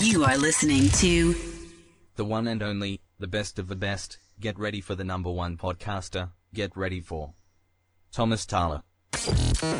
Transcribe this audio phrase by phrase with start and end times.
[0.00, 1.34] You are listening to
[2.16, 4.16] the one and only, the best of the best.
[4.40, 6.30] Get ready for the number one podcaster.
[6.54, 7.34] Get ready for
[8.10, 8.82] Thomas Thaler.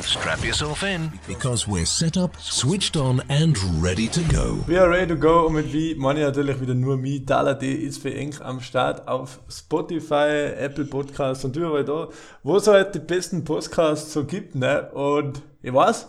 [0.03, 4.63] Strap yourself in because we're set up, switched on, and ready to go.
[4.69, 7.25] We are ready to go und mit wie meine ich natürlich wieder nur mich.
[7.25, 12.09] Dala.de ist für eng am Start auf Spotify, Apple Podcasts und überall da,
[12.43, 14.55] wo es halt die besten Podcasts so gibt.
[14.55, 14.91] Ne?
[14.91, 16.09] Und ich weiß,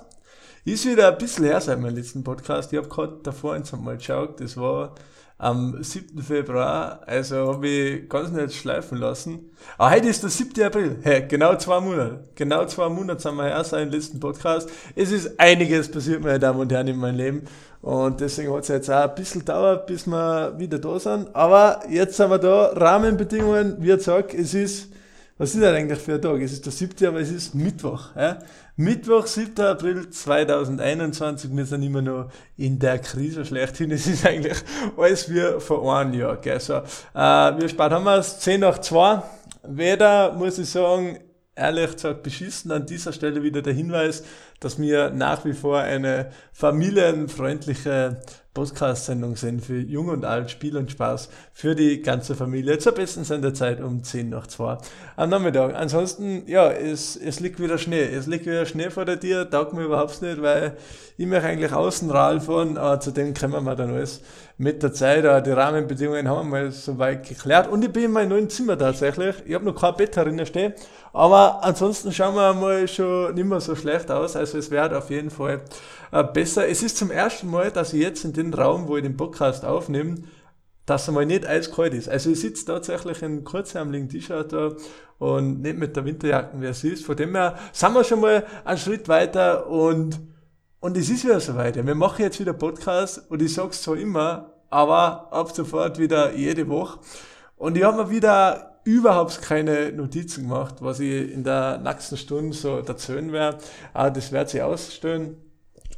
[0.65, 2.71] ist wieder ein bisschen her seit meinem letzten Podcast.
[2.71, 4.93] Ich habe gerade davor eins mal geschaut, das war
[5.41, 6.21] am 7.
[6.21, 9.49] Februar, also habe ich ganz nett schleifen lassen.
[9.79, 10.61] Aber heute ist der 7.
[10.63, 10.99] April.
[11.02, 12.25] Hey, genau zwei Monate.
[12.35, 14.69] Genau zwei Monate sind wir her seit dem letzten Podcast.
[14.95, 17.41] Es ist einiges passiert, meine Damen und Herren, in meinem Leben.
[17.81, 21.35] Und deswegen hat es jetzt auch ein bisschen gedauert, bis wir wieder da sind.
[21.35, 22.73] Aber jetzt sind wir da.
[22.75, 24.91] Rahmenbedingungen, wie gesagt, es ist,
[25.38, 26.40] was ist das eigentlich für ein Tag?
[26.41, 27.08] Es ist der 7.
[27.08, 28.16] aber es ist Mittwoch.
[28.16, 28.39] Ja?
[28.76, 29.59] Mittwoch, 7.
[29.66, 31.55] April 2021.
[31.55, 33.91] Wir sind immer noch in der Krise schlechthin.
[33.91, 34.58] Es ist eigentlich
[34.98, 36.38] alles wie vor einem Jahr.
[36.38, 36.59] Gell?
[36.59, 36.84] So, äh,
[37.16, 39.23] wir spart haben wir es 10 nach 2.
[39.64, 41.20] Weder, muss ich sagen,
[41.55, 42.72] ehrlich gesagt beschissen.
[42.72, 44.23] An dieser Stelle wieder der Hinweis,
[44.62, 48.22] dass wir nach wie vor eine familienfreundliche
[48.54, 52.78] Podcast-Sendung sind für Jung und Alt, Spiel und Spaß für die ganze Familie.
[52.80, 54.78] Zur besten Sendezeit um 10 nach 2
[55.16, 55.73] am Nachmittag.
[55.73, 58.04] Ansonsten, ja, es, es liegt wieder Schnee.
[58.04, 60.76] Es liegt wieder Schnee vor der Tür, taugt mir überhaupt nicht, weil
[61.17, 64.22] ich möchte eigentlich außen fahren, aber zu dem kommen wir dann alles
[64.58, 65.26] mit der Zeit.
[65.26, 67.70] Aber die Rahmenbedingungen haben wir mal soweit geklärt.
[67.70, 69.36] Und ich bin in meinem neuen Zimmer tatsächlich.
[69.45, 70.73] Ich habe noch kein Bett drinnen stehen.
[71.14, 74.36] Aber ansonsten schauen wir mal schon nicht mehr so schlecht aus.
[74.36, 75.61] Also es wird auf jeden Fall
[76.11, 76.67] äh, besser.
[76.67, 79.66] Es ist zum ersten Mal, dass ich jetzt in den Raum, wo ich den Podcast
[79.66, 80.23] aufnehme,
[80.85, 82.09] dass er mal nicht eiskalt ist.
[82.09, 84.71] Also ich sitze tatsächlich in kurzärmeligen T-Shirt da
[85.19, 87.05] und nicht mit der Winterjacke, wie es ist.
[87.05, 90.19] Von dem her sind wir schon mal einen Schritt weiter und,
[90.80, 91.75] und es ist wieder soweit.
[91.75, 96.67] Wir machen jetzt wieder Podcast und ich sag's zwar immer, aber ab sofort wieder jede
[96.67, 96.99] Woche.
[97.55, 102.55] Und ich habe mir wieder überhaupt keine Notizen gemacht, was ich in der nächsten Stunde
[102.55, 103.58] so erzählen werde.
[103.93, 105.37] Aber das wird sich ausstellen.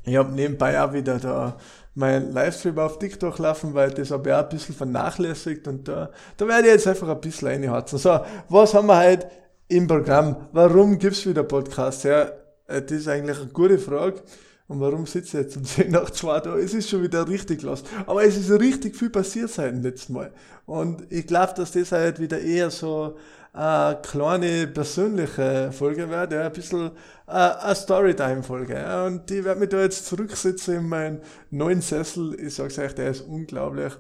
[0.06, 1.58] Ich habe nebenbei auch wieder da
[1.96, 6.10] mein Livestream auf TikTok laufen, weil das habe ich auch ein bisschen vernachlässigt und da,
[6.38, 8.00] da werde ich jetzt einfach ein bisschen reinhatzen.
[8.00, 9.30] So, was haben wir heute
[9.68, 10.48] im Programm?
[10.52, 12.04] Warum gibt's wieder Podcasts?
[12.04, 12.32] Ja,
[12.68, 14.22] das ist eigentlich eine gute Frage.
[14.68, 16.58] Und warum sitze ich jetzt um 10 nach 2 da?
[16.58, 17.84] Es ist schon wieder richtig los.
[18.06, 20.32] Aber es ist richtig viel passiert seit dem letzten Mal.
[20.66, 23.18] Und ich glaube, dass das halt wieder eher so
[23.52, 26.90] eine kleine persönliche Folge wird, ja, ein bisschen
[27.28, 29.06] äh, eine Storytime-Folge.
[29.06, 31.22] Und die wird mich da jetzt zurücksitzen in meinen
[31.52, 32.36] neuen Sessel.
[32.40, 33.94] Ich sag's euch, der ist unglaublich.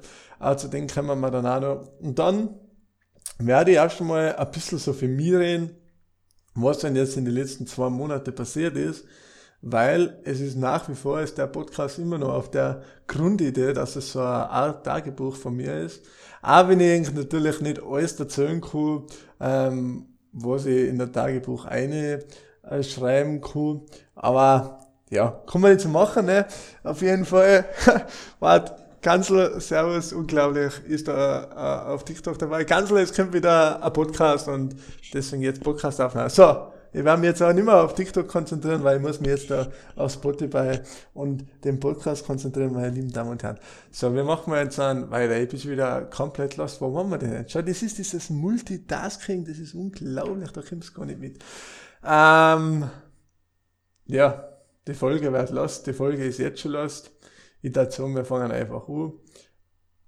[0.57, 1.87] Zu dem kommen wir dann auch noch.
[2.01, 2.49] Und dann
[3.37, 5.69] werde ich erst einmal ein bisschen so für mich reden,
[6.55, 9.05] was denn jetzt in den letzten zwei Monaten passiert ist
[9.65, 13.95] weil es ist nach wie vor ist der Podcast immer noch auf der Grundidee, dass
[13.95, 16.03] es so eine Art Tagebuch von mir ist.
[16.41, 19.03] Auch wenn ich natürlich nicht alles erzählen kann,
[19.39, 22.25] ähm, was ich in der Tagebuch eine
[22.69, 23.81] äh, schreiben kann.
[24.15, 26.45] Aber ja, kann man nicht so machen, ne?
[26.83, 27.63] Auf jeden Fall.
[28.41, 32.65] Warte, Kanzler, Servus, unglaublich, ist da äh, auf TikTok dabei.
[32.65, 34.75] Kanzler, jetzt kommt wieder ein Podcast und
[35.13, 36.29] deswegen jetzt Podcast aufnehmen.
[36.29, 39.29] So, ich werde mich jetzt auch nicht mehr auf TikTok konzentrieren, weil ich muss mich
[39.29, 40.79] jetzt da auf Spotify
[41.13, 43.57] und den Podcast konzentrieren, meine lieben Damen und Herren.
[43.91, 46.79] So, wir machen jetzt an, weil ich bin wieder komplett lost.
[46.81, 47.51] Wo waren wir denn jetzt?
[47.51, 51.43] Schau, das ist dieses Multitasking, das ist unglaublich, da kommst du gar nicht mit.
[52.05, 52.89] Ähm,
[54.05, 54.49] ja,
[54.87, 57.11] die Folge wird lost, die Folge ist jetzt schon lost.
[57.61, 59.13] Ich dachte sagen, wir fangen einfach an.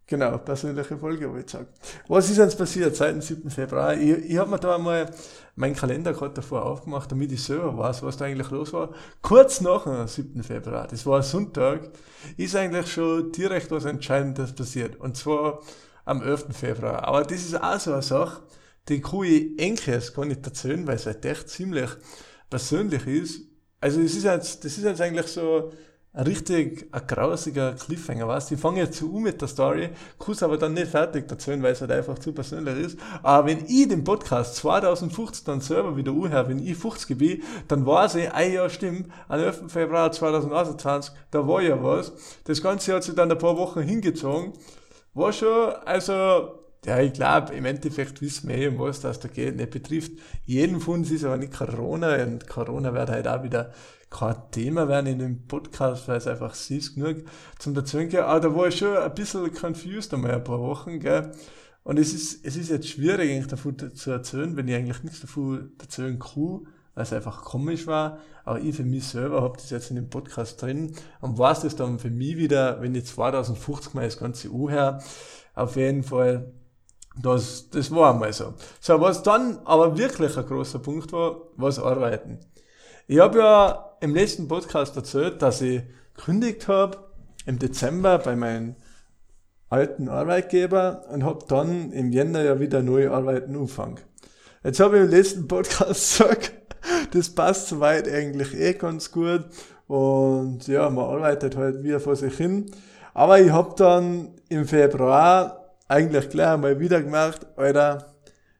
[0.07, 1.67] Genau, persönliche Folge, wo ich sage.
[2.07, 3.49] Was ist jetzt passiert seit dem 7.
[3.49, 3.95] Februar?
[3.95, 5.09] Ich, ich habe mir da einmal
[5.55, 8.93] meinen Kalender gerade davor aufgemacht, damit ich selber weiß, was da eigentlich los war.
[9.21, 10.43] Kurz nach dem 7.
[10.43, 11.89] Februar, das war Sonntag,
[12.37, 14.97] ist eigentlich schon direkt was Entscheidendes passiert.
[14.97, 15.61] Und zwar
[16.03, 16.47] am 11.
[16.51, 17.07] Februar.
[17.07, 18.43] Aber das ist auch so eine Sache,
[18.89, 21.89] die kann ich Enkes gar nicht erzählen, weil es halt echt ziemlich
[22.49, 23.41] persönlich ist.
[23.81, 25.71] Also das ist jetzt, das ist jetzt eigentlich so,
[26.15, 29.89] ein richtig ein grausiger Cliffhanger, weißt Ich fange jetzt so um mit der Story,
[30.27, 32.99] es aber dann nicht fertig erzählen, weil es halt einfach zu persönlich ist.
[33.21, 37.85] Aber wenn ich den Podcast 2015 dann selber wieder anhöre, wenn ich 50 bin, dann
[37.85, 39.63] weiß ich, ein Jahr stimmt, am 11.
[39.67, 42.13] Februar 2021, da war ja was.
[42.45, 44.53] Das Ganze hat sich dann ein paar Wochen hingezogen.
[45.13, 49.27] War schon, also, ja, ich glaube, im Endeffekt wissen wir eh, um was das da
[49.27, 49.57] geht.
[49.57, 50.13] Nicht betrifft
[50.45, 53.73] jeden von uns, ist aber nicht Corona und Corona wird halt auch wieder
[54.09, 57.17] kein Thema werden in dem Podcast, weil es einfach süß genug
[57.59, 58.15] zum geht.
[58.15, 61.31] Aber da war ich schon ein bisschen confused einmal ein paar Wochen, gell.
[61.83, 65.21] Und es ist, es ist jetzt schwierig, eigentlich davon zu erzählen, wenn ich eigentlich nichts
[65.21, 68.19] davon erzählen kann, weil es einfach komisch war.
[68.43, 71.75] Aber ich für mich selber habe das jetzt in dem Podcast drin und weiß das
[71.75, 74.99] dann für mich wieder, wenn ich 2050 mal das ganze U her,
[75.53, 76.53] auf jeden Fall,
[77.21, 78.53] das, das war einmal so.
[78.79, 82.39] So, was dann aber wirklich ein großer Punkt war, was Arbeiten.
[83.07, 85.83] Ich habe ja im letzten Podcast erzählt, dass ich
[86.15, 86.97] gekündigt habe
[87.45, 88.75] im Dezember bei meinem
[89.69, 93.99] alten Arbeitgeber und habe dann im Jänner ja wieder neue Arbeiten angefangen.
[94.63, 96.53] Jetzt habe ich im letzten Podcast gesagt,
[97.11, 99.45] das passt soweit eigentlich eh ganz gut
[99.85, 102.71] und ja, man arbeitet halt wieder vor sich hin.
[103.13, 108.15] Aber ich habe dann im Februar eigentlich gleich einmal wieder gemerkt, Alter,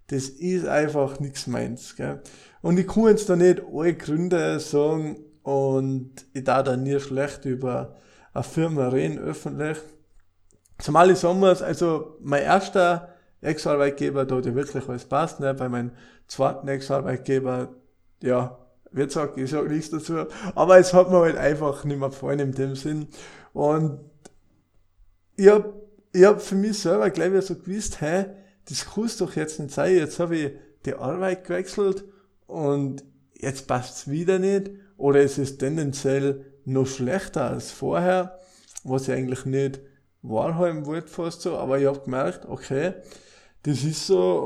[0.06, 1.95] das ist einfach nichts meins.
[1.95, 2.21] Gell?
[2.66, 7.46] Und ich kann jetzt da nicht alle Gründe sagen und ich da dann nie schlecht
[7.46, 7.96] über
[8.34, 9.78] eine Firma reden öffentlich.
[10.80, 13.10] Zumal ich sagen muss, also mein erster
[13.42, 15.54] Ex-Arbeitgeber, da hat ja wirklich alles passt, ne?
[15.54, 15.92] bei meinem
[16.26, 17.70] zweiten Ex-Arbeitgeber,
[18.24, 18.58] ja,
[18.92, 20.26] wie gesagt, ich sage nichts dazu,
[20.56, 23.10] aber es hat mir halt einfach nicht mehr gefallen in dem Sinn.
[23.54, 24.00] Und
[25.36, 25.72] ich hab,
[26.14, 28.26] ich hab für mich selber gleich wieder so gewusst, hey,
[28.68, 30.52] das kann doch jetzt nicht sein, jetzt habe ich
[30.84, 32.06] die Arbeit gewechselt
[32.47, 33.03] und
[33.33, 34.71] jetzt passt's wieder nicht.
[34.97, 38.39] Oder es ist tendenziell noch schlechter als vorher,
[38.83, 39.80] was ich eigentlich nicht
[40.21, 42.94] wahrhaben wollte fast so, aber ich habe gemerkt, okay,
[43.63, 44.39] das ist so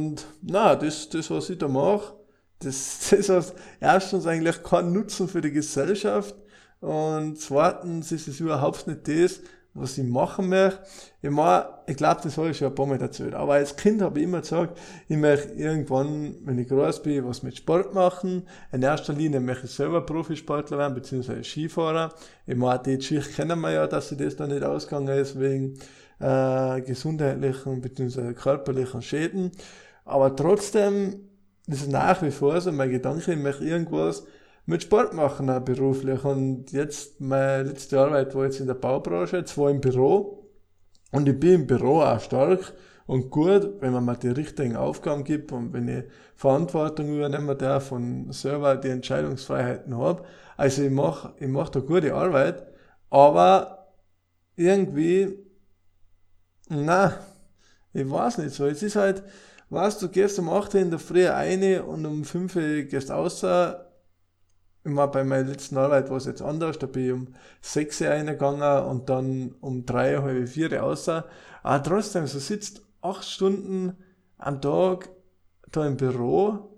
[0.00, 2.14] und na, das, das was ich da mache,
[2.60, 6.34] das, das hat erstens eigentlich keinen Nutzen für die Gesellschaft
[6.80, 9.40] und zweitens ist es überhaupt nicht das,
[9.76, 10.80] was ich machen möchte.
[11.22, 13.34] Ich meine, ich glaube, das habe ich schon ein paar Mal erzählt.
[13.34, 14.78] Aber als Kind habe ich immer gesagt,
[15.08, 18.46] ich möchte irgendwann, wenn ich groß bin, was mit Sport machen.
[18.72, 22.12] In erster Linie möchte ich selber Profisportler werden, beziehungsweise Skifahrer.
[22.46, 25.74] Ich meine, die Geschichte kennen wir ja, dass sie das da nicht ausgegangen ist wegen
[26.20, 29.52] äh, gesundheitlichen beziehungsweise körperlichen Schäden.
[30.04, 31.28] Aber trotzdem,
[31.66, 34.24] das ist nach wie vor so mein Gedanke, ich möchte irgendwas
[34.66, 36.24] mit Sport machen, auch beruflich.
[36.24, 40.50] Und jetzt, meine letzte Arbeit war jetzt in der Baubranche, zwar im Büro.
[41.12, 42.74] Und ich bin im Büro auch stark
[43.06, 46.04] und gut, wenn man mir die richtigen Aufgaben gibt und wenn ich
[46.34, 50.24] Verantwortung übernehmen darf und selber die Entscheidungsfreiheiten habe.
[50.56, 52.66] Also ich mache ich mach da gute Arbeit,
[53.08, 53.92] aber
[54.56, 55.38] irgendwie,
[56.68, 57.14] na,
[57.92, 58.66] ich weiß nicht so.
[58.66, 59.22] Es ist halt,
[59.70, 63.12] weißt du, gehst um 8 Uhr in der Früh rein und um 5 Uhr gehst
[63.12, 63.85] außer
[64.86, 68.08] immer bei meiner letzten Arbeit war es jetzt anders, da bin ich um 6 Uhr
[68.08, 71.26] reingegangen und dann um 3, halb 4 außer.
[71.62, 73.96] Aber trotzdem, so sitzt 8 Stunden
[74.38, 75.10] am Tag
[75.72, 76.70] da im Büro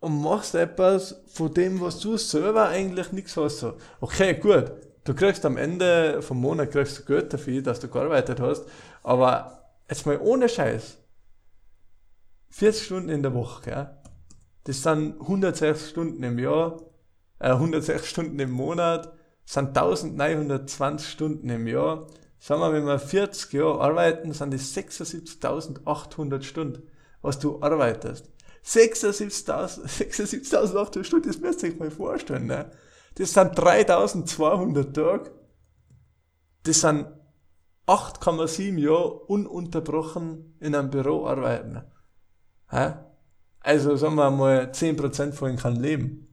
[0.00, 3.64] und machst etwas von dem, was du selber eigentlich nichts hast.
[4.00, 4.72] Okay, gut,
[5.04, 8.64] du kriegst am Ende vom Monat kriegst du Geld dafür, dass du gearbeitet hast,
[9.02, 10.98] aber jetzt mal ohne Scheiß.
[12.50, 13.90] 40 Stunden in der Woche, gell?
[14.64, 16.80] Das sind 160 Stunden im Jahr,
[17.42, 19.12] 106 äh, Stunden im Monat,
[19.44, 22.06] sind 1920 Stunden im Jahr.
[22.38, 26.82] Sagen wir, wenn wir 40 Jahre arbeiten, sind das 76.800 Stunden,
[27.20, 28.30] was du arbeitest.
[28.64, 32.46] 76.800 76 Stunden, das müsst ihr euch mal vorstellen.
[32.46, 32.70] Ne?
[33.16, 35.32] Das sind 3.200 Tage.
[36.62, 37.06] Das sind
[37.86, 41.82] 8,7 Jahre ununterbrochen in einem Büro arbeiten.
[43.60, 46.31] Also sagen wir mal, 10% von ihnen kann leben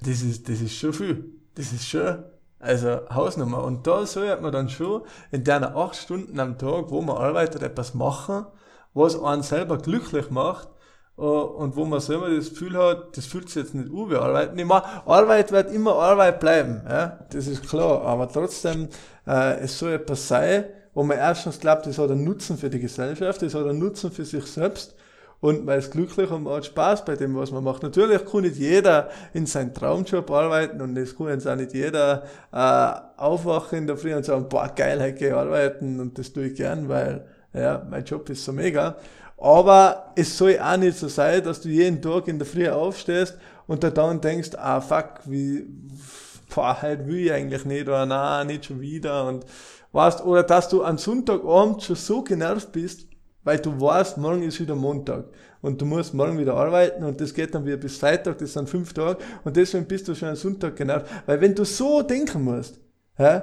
[0.00, 1.24] das ist, das ist schon viel.
[1.54, 2.22] Das ist schon,
[2.58, 3.64] also Hausnummer.
[3.64, 7.62] Und da sollte man dann schon in der acht Stunden am Tag, wo man arbeitet,
[7.62, 8.46] etwas machen,
[8.94, 10.68] was einen selber glücklich macht
[11.16, 14.16] äh, und wo man selber das Gefühl hat, das fühlt sich jetzt nicht an wie
[14.16, 14.58] Arbeiten.
[14.58, 18.88] Ich Arbeit wird immer Arbeit bleiben, ja, das ist klar, aber trotzdem,
[19.26, 22.80] äh, es soll etwas sein, wo man erstens glaubt, das hat einen Nutzen für die
[22.80, 24.96] Gesellschaft, das hat einen Nutzen für sich selbst
[25.40, 27.82] und man ist glücklich und man hat Spaß bei dem, was man macht.
[27.82, 32.24] Natürlich kann nicht jeder in seinem Traumjob arbeiten und es kann jetzt auch nicht jeder
[32.52, 36.56] äh, aufwachen in der Früh und sagen, boah, geil, heute arbeiten und das tue ich
[36.56, 38.96] gern, weil ja, mein Job ist so mega.
[39.36, 43.38] Aber es soll auch nicht so sein, dass du jeden Tag in der Früh aufstehst
[43.68, 45.66] und da dann denkst, ah fuck, wie,
[46.52, 49.44] boah, heute will ich eigentlich nicht oder nein, nicht schon wieder und
[49.92, 53.07] weißt, oder dass du am Sonntagabend schon so genervt bist,
[53.48, 55.24] weil du weißt, morgen ist wieder Montag
[55.62, 58.68] und du musst morgen wieder arbeiten und das geht dann wieder bis Freitag, das sind
[58.68, 61.06] fünf Tage und deswegen bist du schon am Sonntag genervt.
[61.24, 62.78] Weil wenn du so denken musst,
[63.16, 63.40] hä,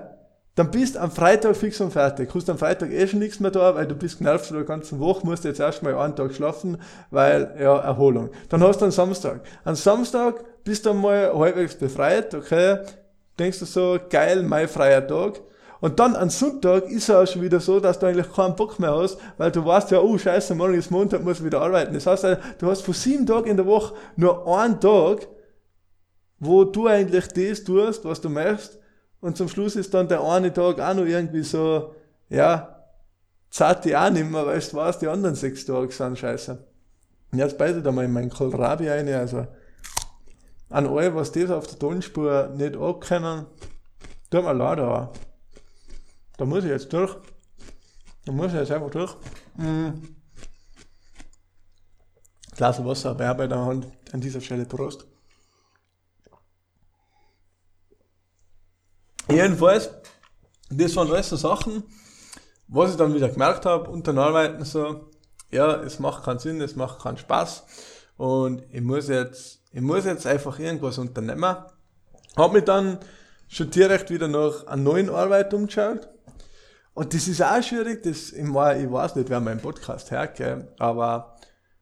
[0.53, 2.29] dann bist am Freitag fix und fertig.
[2.35, 4.99] Hast am Freitag eh schon nichts mehr da, weil du bist genervt von der ganzen
[4.99, 6.77] Woche, musst jetzt erstmal einen Tag schlafen,
[7.09, 8.29] weil, ja, Erholung.
[8.49, 9.41] Dann hast du einen Samstag.
[9.63, 12.77] Am Samstag bist du einmal halbwegs befreit, okay,
[13.39, 15.41] denkst du so, geil, mein freier Tag.
[15.85, 18.79] Und dann am Sonntag ist es auch schon wieder so, dass du eigentlich keinen Bock
[18.79, 21.93] mehr hast, weil du weißt ja, oh scheiße, morgen ist Montag, muss wieder arbeiten.
[21.93, 22.25] Das heißt,
[22.57, 25.27] du hast von sieben Tagen in der Woche nur einen Tag,
[26.39, 28.79] wo du eigentlich das tust, was du möchtest.
[29.21, 31.93] Und zum Schluss ist dann der eine Tag auch noch irgendwie so,
[32.29, 32.83] ja,
[33.51, 36.57] zahlt die auch nicht mehr, weil du weißt, die anderen sechs Tage sind scheiße.
[37.31, 39.45] Und jetzt beide da mal in meinen Kohlrabi rein, also
[40.71, 43.45] an alle, was das auf der Tonspur nicht abkennen,
[44.31, 45.13] tut mir leid, aber
[46.37, 47.15] da muss ich jetzt durch.
[48.25, 49.15] Da muss ich jetzt einfach durch.
[49.55, 50.15] Mhm.
[52.55, 55.05] Glas Wasser, wer bei der Hand an dieser Stelle Prost.
[59.29, 59.89] Jedenfalls,
[60.69, 61.83] das waren alles so Sachen,
[62.67, 65.09] was ich dann wieder gemerkt habe, unter den Arbeiten so,
[65.51, 67.63] ja, es macht keinen Sinn, es macht keinen Spaß
[68.17, 71.55] und ich muss jetzt, ich muss jetzt einfach irgendwas unternehmen.
[72.37, 72.99] Hab mich dann
[73.47, 76.07] schon direkt wieder nach einer neuen Arbeit umgeschaut
[76.95, 80.41] und das ist auch schwierig, das, ich, weiß nicht, wer meinen Podcast hört,
[80.79, 81.35] aber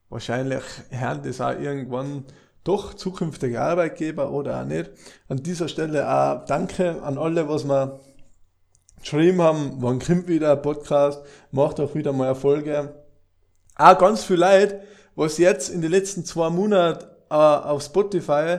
[0.09, 2.25] wahrscheinlich hören das auch irgendwann
[2.63, 4.89] doch zukünftige Arbeitgeber oder auch nicht.
[5.27, 7.99] An dieser Stelle auch danke an alle, was wir
[8.99, 12.95] geschrieben haben, wann kommt wieder ein Podcast, macht auch wieder mal Erfolge.
[13.75, 14.81] Auch ganz viel Leute,
[15.15, 18.57] was jetzt in den letzten zwei Monaten äh, auf Spotify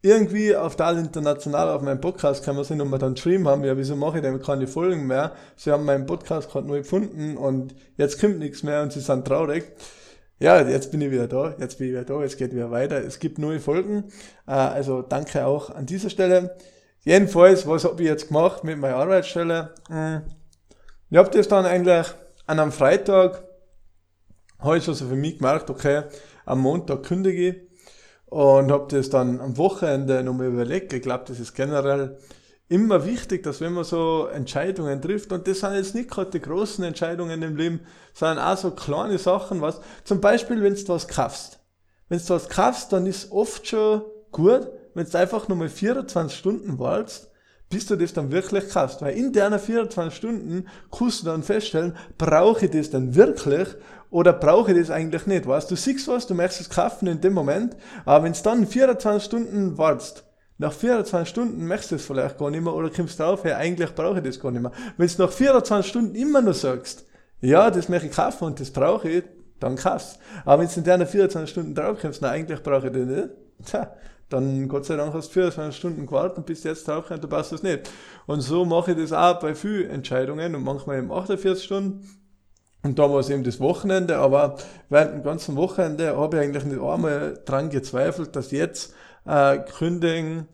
[0.00, 3.64] irgendwie auf Tal International auf meinem Podcast kann man sehen und wir dann geschrieben haben,
[3.64, 5.32] ja, wieso mache ich denn keine Folgen mehr?
[5.56, 9.26] Sie haben meinen Podcast gerade neu gefunden und jetzt kommt nichts mehr und sie sind
[9.26, 9.64] traurig.
[10.38, 12.98] Ja, jetzt bin ich wieder da, jetzt bin ich wieder da, jetzt geht wieder weiter.
[13.04, 14.04] Es gibt neue Folgen,
[14.46, 16.56] äh, also danke auch an dieser Stelle.
[17.04, 19.74] Jedenfalls, was habe ich jetzt gemacht mit meiner Arbeitsstelle?
[19.88, 20.22] Hm.
[21.10, 22.06] Ich habe das dann eigentlich
[22.46, 23.42] an einem Freitag,
[24.60, 26.04] habe ich also für mich gemerkt, okay,
[26.44, 27.67] am Montag kündige ich
[28.30, 30.92] und habe das dann am Wochenende nochmal überlegt.
[30.92, 32.18] Ich glaube, das ist generell
[32.68, 36.40] immer wichtig, dass wenn man so Entscheidungen trifft, und das sind jetzt nicht gerade die
[36.40, 37.80] großen Entscheidungen im Leben,
[38.12, 41.60] sondern auch so kleine Sachen, was, zum Beispiel, wenn du was kaufst.
[42.08, 46.78] Wenn du was kaufst, dann ist oft schon gut, wenn du einfach nochmal 24 Stunden
[46.78, 47.30] wartest,
[47.70, 49.00] bis du das dann wirklich kaufst.
[49.00, 53.68] Weil in deiner 24 Stunden kannst du dann feststellen, brauche ich das dann wirklich
[54.10, 55.46] oder brauche ich das eigentlich nicht?
[55.46, 58.66] Weißt du, siehst was, du möchtest es kaufen in dem Moment, aber wenn du dann
[58.66, 60.24] 24 Stunden wartest,
[60.58, 63.94] nach 24 Stunden möchtest du es vielleicht gar nicht mehr oder kommst drauf, hey, eigentlich
[63.94, 64.72] brauche ich das gar nicht mehr.
[64.96, 67.04] Wenn du nach 24 Stunden immer noch sagst,
[67.40, 69.24] ja, das möchte ich kaufen und das brauche ich,
[69.60, 72.92] dann kaufst Aber wenn du in deiner 24 Stunden drauf kommst, na, eigentlich brauche ich
[72.92, 73.28] das nicht,
[73.64, 73.92] tja,
[74.28, 77.28] dann Gott sei Dank hast du 24 Stunden gewartet und bist jetzt drauf und du
[77.28, 77.90] passt das nicht.
[78.26, 82.17] Und so mache ich das auch bei vielen Entscheidungen und manchmal eben 48 Stunden.
[82.88, 84.56] Und da war es eben das Wochenende, aber
[84.88, 88.94] während dem ganzen Wochenende habe ich eigentlich nicht einmal dran gezweifelt, dass jetzt
[89.26, 90.48] äh, Kündigen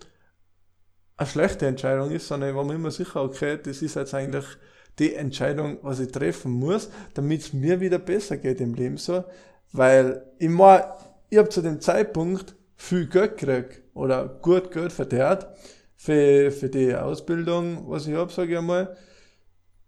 [1.16, 4.44] eine schlechte Entscheidung ist, sondern ich war mir immer sicher, okay, das ist jetzt eigentlich
[4.98, 9.22] die Entscheidung, was ich treffen muss, damit es mir wieder besser geht im Leben so,
[9.70, 10.82] weil ich mein,
[11.30, 15.46] ich habe zu dem Zeitpunkt viel Geld gekriegt oder gut Geld verdient
[15.94, 18.96] für, für die Ausbildung, was ich habe, sage ich einmal.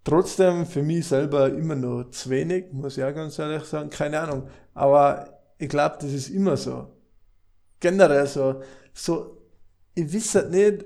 [0.06, 4.20] Trotzdem für mich selber immer noch zu wenig, muss ich auch ganz ehrlich sagen, keine
[4.20, 4.48] Ahnung.
[4.72, 6.92] Aber ich glaube, das ist immer so.
[7.80, 8.62] Generell so,
[8.94, 9.42] so,
[9.96, 10.84] ich weiß halt nicht,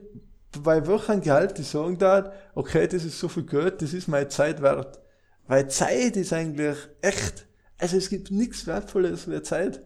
[0.63, 4.29] bei welchem Gehalt ich sagen darf, okay, das ist so viel Geld, das ist meine
[4.29, 4.99] Zeit wert.
[5.47, 7.47] Weil Zeit ist eigentlich echt,
[7.77, 9.83] also es gibt nichts Wertvolles wie Zeit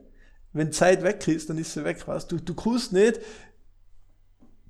[0.54, 2.38] wenn Zeit weg ist, dann ist sie weg, weißt du.
[2.38, 3.20] Du kannst nicht,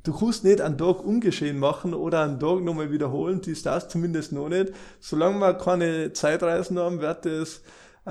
[0.05, 3.89] du kannst nicht einen Tag ungeschehen machen oder einen Tag nochmal wiederholen, die ist das
[3.89, 4.73] zumindest noch nicht.
[5.01, 7.63] Solange wir keine Zeitreisen haben, wird das
[8.07, 8.11] äh,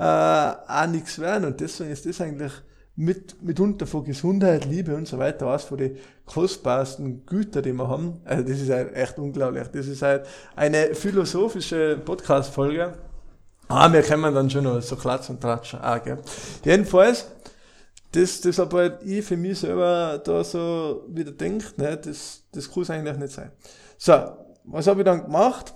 [0.70, 1.46] auch nichts werden.
[1.46, 2.52] Und deswegen ist das eigentlich
[2.96, 5.96] mit, mitunter von Gesundheit, Liebe und so weiter was von den
[6.26, 8.20] kostbarsten Güter, die wir haben.
[8.24, 9.68] Also das ist halt echt unglaublich.
[9.68, 12.94] Das ist halt eine philosophische Podcast-Folge.
[13.68, 15.74] Ah, wir können dann schon noch so Klatsch und Tratsch.
[15.74, 16.18] Ah, gell.
[16.64, 17.30] Jedenfalls,
[18.14, 22.82] das, das halt ich für mich selber da so wieder denkt, ne, das, das kann
[22.84, 23.50] es eigentlich nicht sein.
[23.98, 24.12] So,
[24.64, 25.74] was habe ich dann gemacht?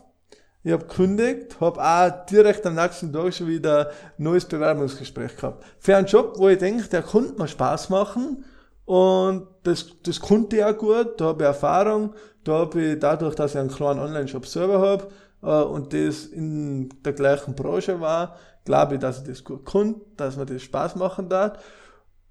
[0.62, 5.64] Ich habe gekündigt, habe auch direkt am nächsten Tag schon wieder ein neues Bewerbungsgespräch gehabt.
[5.78, 8.44] Für einen Job, wo ich denke, der konnte mir Spaß machen
[8.84, 12.14] und das, das konnte ich auch gut, da habe ich Erfahrung,
[12.44, 15.08] da habe ich dadurch, dass ich einen kleinen Online-Shop selber habe
[15.42, 20.00] äh, und das in der gleichen Branche war, glaube ich, dass ich das gut konnte,
[20.16, 21.58] dass mir das Spaß machen darf.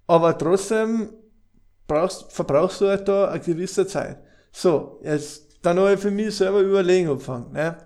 [0.08, 1.10] Aber trotzdem
[1.86, 4.20] brauchst, verbrauchst du halt da eine gewisse Zeit.
[4.52, 7.78] So, jetzt, dann habe ich für mich selber überlegen angefangen, ne?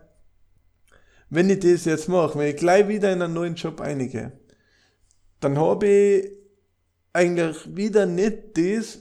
[1.30, 4.34] Wenn ich das jetzt mache, wenn ich gleich wieder in einen neuen Job einige,
[5.40, 6.32] dann habe ich
[7.14, 9.00] eigentlich wieder nicht das,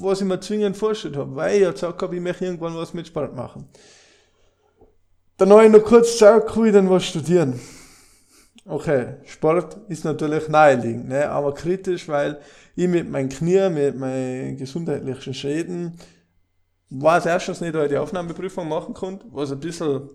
[0.00, 2.94] was ich mir zwingend vorgestellt habe, weil ich ja gesagt habe, ich möchte irgendwann was
[2.94, 3.68] mit Sport machen.
[5.36, 7.60] Dann habe ich noch kurz geschaut, kann ich denn was studieren?
[8.70, 11.30] Okay, Sport ist natürlich naheliegend, ne?
[11.30, 12.38] aber kritisch, weil
[12.76, 15.98] ich mit meinen Knie, mit meinen gesundheitlichen Schäden,
[16.90, 20.10] weiß erstens nicht, ob ich die Aufnahmeprüfung machen konnte, was ein bisschen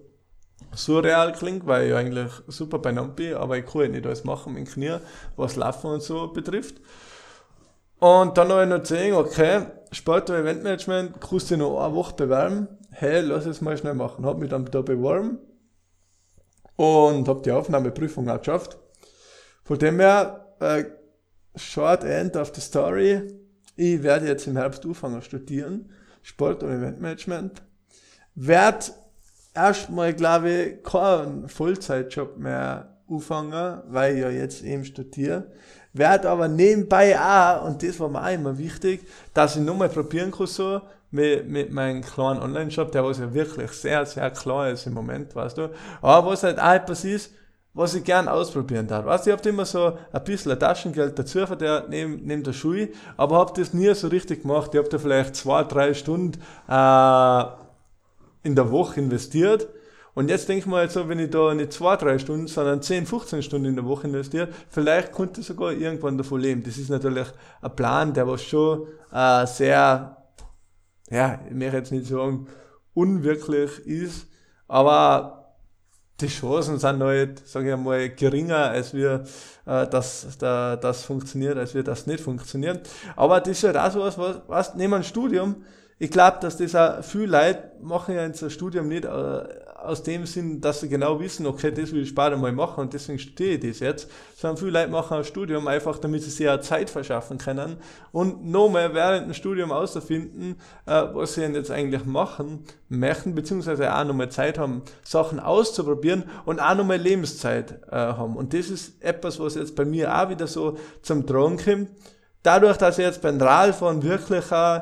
[0.76, 4.68] surreal klingt, weil ich eigentlich super benannt bin, aber ich halt nicht alles machen mit
[4.68, 4.98] dem Knie,
[5.36, 6.76] was Laufen und so betrifft.
[7.98, 12.14] Und dann habe ich noch gesehen, okay, Sport- und Eventmanagement, kannst du noch eine Woche
[12.14, 12.68] bewerben.
[12.92, 14.28] Hey, lass es mal schnell machen.
[14.28, 15.40] Hab mich dann da beworben
[16.76, 18.78] und habe die Aufnahmeprüfung auch geschafft.
[19.64, 20.86] Von dem her, äh,
[21.56, 23.22] short end of the story,
[23.76, 27.62] ich werde jetzt im Herbst anfangen studieren, Sport- und Eventmanagement.
[28.36, 28.94] Werd
[29.54, 35.52] erstmal, glaube ich, keinen Vollzeitjob mehr anfangen, weil ich ja jetzt eben studiere
[35.94, 40.32] werde aber nebenbei auch, und das war mir auch immer wichtig, dass ich nochmal probieren
[40.32, 40.82] kann so,
[41.14, 45.36] mit, mit meinem kleinen Online-Shop, der was ja wirklich sehr, sehr klar ist im Moment,
[45.36, 45.70] weißt du.
[46.02, 47.32] Aber was halt auch etwas ist,
[47.74, 49.06] was ich gern ausprobieren darf.
[49.06, 52.90] Weißt du, ich hab immer so ein bisschen Taschengeld dazu verdient neben, neben der Schule,
[53.18, 54.72] aber hab das nie so richtig gemacht.
[54.74, 57.44] Ich hab da vielleicht zwei, drei Stunden äh,
[58.44, 59.68] in der Woche investiert
[60.16, 63.08] und jetzt denke ich mal so, wenn ich da nicht zwei, drei Stunden, sondern 10,
[63.08, 66.62] 15 Stunden in der Woche investiere, vielleicht könnte ich sogar irgendwann davon leben.
[66.64, 67.28] Das ist natürlich
[67.62, 70.18] ein Plan, der was schon äh, sehr,
[71.10, 72.48] ja, ich möchte jetzt nicht sagen,
[72.94, 74.28] unwirklich ist,
[74.68, 75.56] aber
[76.22, 79.24] die Chancen sind halt, sage ich einmal, geringer, als wir
[79.66, 82.88] äh, das, da, das funktioniert, als wir das nicht funktioniert.
[83.16, 85.64] Aber das ist halt auch so was, was, neben einem Studium,
[86.00, 89.44] ich glaube, dass das auch viele Leute machen ja ins Studium nicht äh,
[89.84, 92.94] aus dem Sinn, dass sie genau wissen, okay, das will ich später mal machen und
[92.94, 96.46] deswegen studiere ich das jetzt, sondern viele Leute machen ein Studium einfach, damit sie sich
[96.46, 97.78] ja Zeit verschaffen können
[98.12, 103.94] und nochmal während dem Studium auszufinden, äh, was sie denn jetzt eigentlich machen möchten, beziehungsweise
[103.94, 108.36] auch nochmal Zeit haben, Sachen auszuprobieren und auch nochmal Lebenszeit äh, haben.
[108.36, 111.90] Und das ist etwas, was jetzt bei mir auch wieder so zum Tragen kommt.
[112.44, 114.82] Dadurch, dass ich jetzt beim Radfahren wirklich auch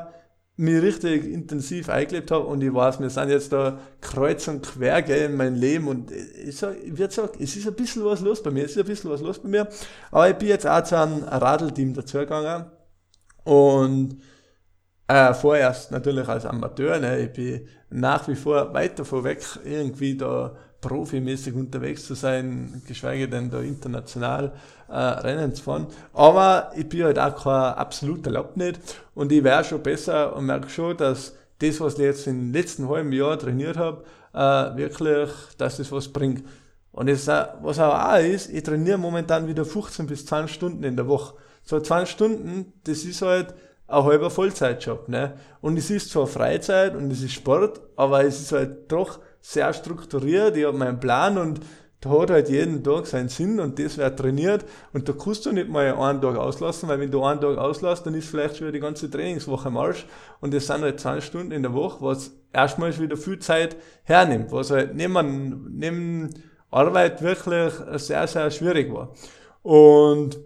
[0.56, 5.00] mich richtig intensiv eingelebt habe und ich weiß, wir sind jetzt da kreuz und quer
[5.02, 8.20] gell, in meinem Leben und ich, sag, ich würde sagen, es ist ein bisschen was
[8.20, 9.68] los bei mir, es ist ein bisschen was los bei mir,
[10.10, 12.66] aber ich bin jetzt auch zu einem Radlteam dazugegangen
[13.44, 14.18] und
[15.08, 20.16] äh, vorerst natürlich als Amateur, ne, ich bin nach wie vor weit davon weg, irgendwie
[20.16, 24.52] da profimäßig unterwegs zu sein, geschweige denn da international
[24.88, 25.86] äh, Rennen zu fahren.
[26.12, 28.80] Aber ich bin halt auch kein absoluter nicht
[29.14, 32.88] und ich wäre schon besser und merke schon, dass das, was ich jetzt im letzten
[32.88, 36.44] halben Jahr trainiert habe, äh, wirklich, dass das was bringt.
[36.90, 40.96] Und das, was auch, auch ist, ich trainiere momentan wieder 15 bis 20 Stunden in
[40.96, 41.34] der Woche.
[41.64, 43.54] So 20 Stunden, das ist halt
[43.86, 45.08] ein halber Vollzeitjob.
[45.08, 45.34] Ne?
[45.60, 49.74] Und es ist zwar Freizeit und es ist Sport, aber es ist halt doch sehr
[49.74, 51.60] strukturiert, ich habe meinen Plan und
[52.00, 55.52] da hat halt jeden Tag seinen Sinn und das wird trainiert und da kannst du
[55.52, 58.66] nicht mal einen Tag auslassen, weil wenn du einen Tag auslässt, dann ist vielleicht schon
[58.66, 60.06] wieder die ganze Trainingswoche im Arsch
[60.40, 63.76] und das sind halt 20 Stunden in der Woche, was erstmal schon wieder viel Zeit
[64.04, 66.30] hernimmt, was halt neben, neben
[66.70, 69.12] Arbeit wirklich sehr, sehr schwierig war.
[69.62, 70.38] Und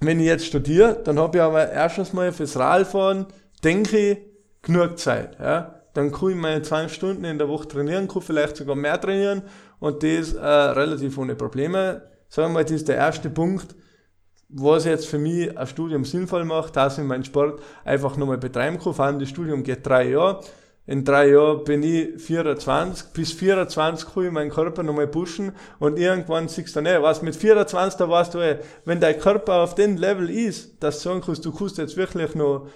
[0.00, 3.26] wenn ich jetzt studiere, dann habe ich aber erstens mal fürs Radfahren,
[3.64, 4.18] denke ich,
[4.62, 5.36] genug Zeit.
[5.40, 9.00] Ja dann kann ich meine 20 Stunden in der Woche trainieren, kann vielleicht sogar mehr
[9.00, 9.42] trainieren
[9.78, 12.02] und das äh, relativ ohne Probleme.
[12.28, 13.74] Sagen wir mal, das ist der erste Punkt,
[14.48, 18.78] was jetzt für mich ein Studium sinnvoll macht, dass ich meinen Sport einfach nochmal betreiben
[18.78, 18.92] kann.
[18.92, 20.40] Vor allem das Studium geht drei Jahre.
[20.88, 23.12] In drei Jahren bin ich 24.
[23.12, 27.34] Bis 24 kann ich meinen Körper nochmal pushen und irgendwann siehst du, ne, was mit
[27.34, 31.22] 24, da weißt du, ey, wenn dein Körper auf dem Level ist, dass du sagen
[31.24, 32.68] kannst, du kannst jetzt wirklich noch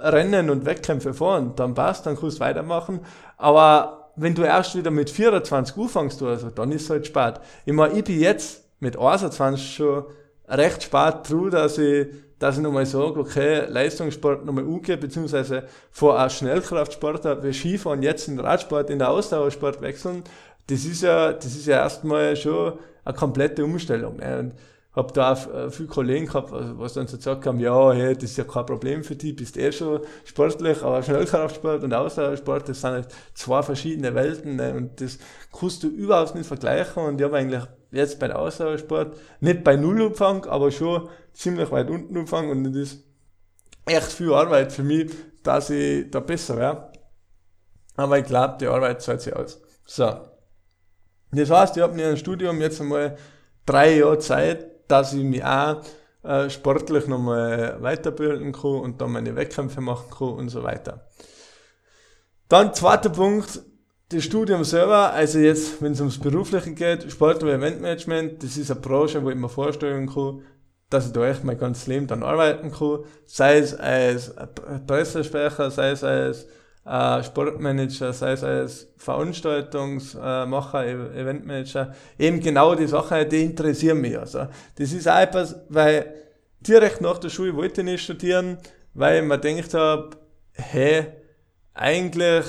[0.00, 3.00] Rennen und Wettkämpfe fahren, dann passt, dann kannst du weitermachen.
[3.36, 7.34] Aber wenn du erst wieder mit 24 anfängst, also, dann ist es halt spät.
[7.64, 10.04] Ich meine, ich bin jetzt mit 21 schon
[10.48, 12.08] recht spät dran, dass ich,
[12.38, 18.28] dass ich nochmal sage, okay, Leistungssport nochmal umgehe, beziehungsweise vor auch Schnellkraftsport wie Skifahren jetzt
[18.28, 20.24] in den Radsport, in den Ausdauersport wechseln.
[20.66, 24.16] Das ist ja, das ist ja erstmal schon eine komplette Umstellung.
[24.16, 24.38] Ne?
[24.38, 24.54] Und
[24.92, 28.32] habe da auch äh, viele Kollegen gehabt, was dann so gesagt haben, ja, hey, das
[28.32, 32.80] ist ja kein Problem für dich, bist eh schon sportlich, aber Schnellkraftsport und Ausdauersport, das
[32.80, 34.74] sind halt zwei verschiedene Welten ne?
[34.74, 35.18] und das
[35.56, 40.02] kannst du überhaupt nicht vergleichen und ich habe eigentlich jetzt bei Ausdauersport nicht bei Null
[40.02, 43.04] Umfang, aber schon ziemlich weit unten Umfang und das ist
[43.86, 46.92] echt viel Arbeit für mich, dass ich da besser wäre.
[47.96, 49.60] Aber ich glaube, die Arbeit zahlt sich aus.
[49.84, 50.20] So.
[51.32, 53.16] Das heißt, ich habe mir ein Studium jetzt einmal
[53.66, 55.82] drei Jahre Zeit, dass ich mich auch
[56.22, 61.06] äh, sportlich nochmal weiterbilden kann und dann meine Wettkämpfe machen kann und so weiter.
[62.48, 63.60] Dann zweiter Punkt,
[64.10, 68.70] das Studium selber, also jetzt, wenn es ums Berufliche geht, Sport- und Eventmanagement, das ist
[68.70, 70.42] eine Branche, wo ich mir vorstellen kann,
[70.90, 74.34] dass ich da echt mein ganzes Leben dann arbeiten kann, sei es als
[74.86, 76.48] Pressesprecher, sei es als
[76.84, 84.18] äh, Sportmanager, sei es als Veranstaltungsmacher, Eventmanager, eben genau die Sachen, die interessieren mich.
[84.18, 86.14] Also, das ist auch etwas, weil
[86.60, 88.58] direkt nach der Schule wollte ich nicht studieren,
[88.94, 90.10] weil ich mir gedacht habe,
[90.52, 91.06] hey,
[91.74, 92.46] eigentlich,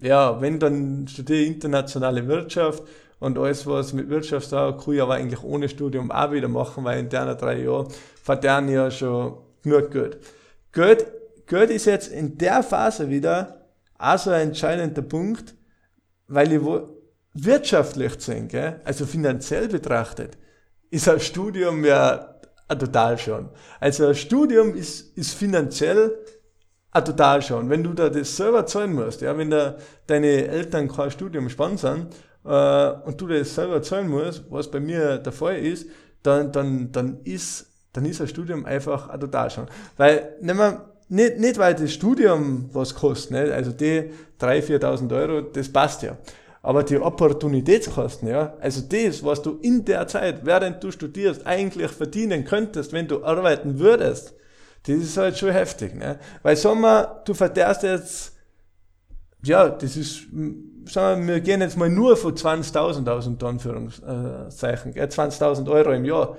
[0.00, 2.82] ja, wenn dann studiere ich internationale Wirtschaft
[3.18, 6.84] und alles, was mit Wirtschaft da kann ich aber eigentlich ohne Studium auch wieder machen,
[6.84, 7.88] weil in der drei Jahren
[8.22, 10.18] verdiene ich ja schon genug Geld.
[10.72, 11.06] Geld
[11.46, 13.66] Geld ist jetzt in der Phase wieder
[13.98, 15.54] auch so ein entscheidender Punkt,
[16.28, 16.88] weil ich wo
[17.34, 18.14] wirtschaftlich
[18.48, 18.80] gell?
[18.84, 20.38] also finanziell betrachtet,
[20.90, 22.34] ist ein Studium ja
[22.68, 23.48] total schon.
[23.78, 26.18] Also ein Studium ist, ist finanziell
[26.90, 27.68] ein total schon.
[27.68, 32.08] Wenn du da das selber zahlen musst, ja, wenn da deine Eltern kein Studium sponsern
[32.44, 35.88] äh, und du das selber zahlen musst, was bei mir der Fall ist,
[36.22, 39.66] dann, dann, dann ist dann ist ein Studium einfach ein total schon.
[39.96, 43.52] Weil, nehmen wir nicht, nicht weil das Studium was kostet, nicht?
[43.52, 46.16] also die 3.000, 4.000 Euro, das passt ja.
[46.62, 51.92] Aber die Opportunitätskosten, ja, also das, was du in der Zeit, während du studierst, eigentlich
[51.92, 54.34] verdienen könntest, wenn du arbeiten würdest,
[54.82, 56.18] das ist halt schon heftig, ne?
[56.42, 58.32] Weil sagen wir, du verdienst jetzt,
[59.44, 60.26] ja, das ist,
[60.88, 66.04] sagen wir, wir gehen jetzt mal nur von 20.000 aus unter Anführungszeichen, 20.000 Euro im
[66.04, 66.36] Jahr,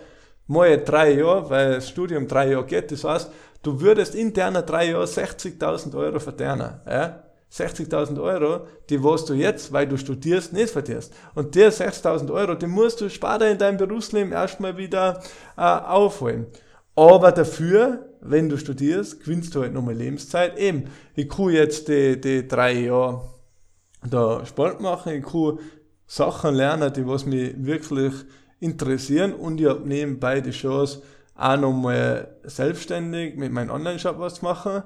[0.47, 3.32] mal drei Jahre, weil das Studium drei Jahre geht, das heißt,
[3.67, 6.80] du würdest interner drei Jahre 60.000 Euro verdienen.
[6.88, 7.23] Ja?
[7.51, 11.13] 60.000 Euro, die was du jetzt, weil du studierst, nicht verdienst.
[11.36, 15.21] Und die 60.000 Euro, die musst du später in deinem Berufsleben erstmal wieder
[15.58, 16.45] äh, aufholen.
[16.95, 20.58] Aber dafür, wenn du studierst, gewinnst du halt nochmal Lebenszeit.
[20.58, 23.30] Eben, ich kann jetzt die, die drei Jahre
[24.10, 25.60] da Sport machen, ich kann
[26.06, 28.13] Sachen lernen, die was mich wirklich
[28.62, 31.01] interessieren und ich habe nebenbei die Chance,
[31.38, 34.84] auch nochmal selbstständig mit meinem Online-Shop was machen.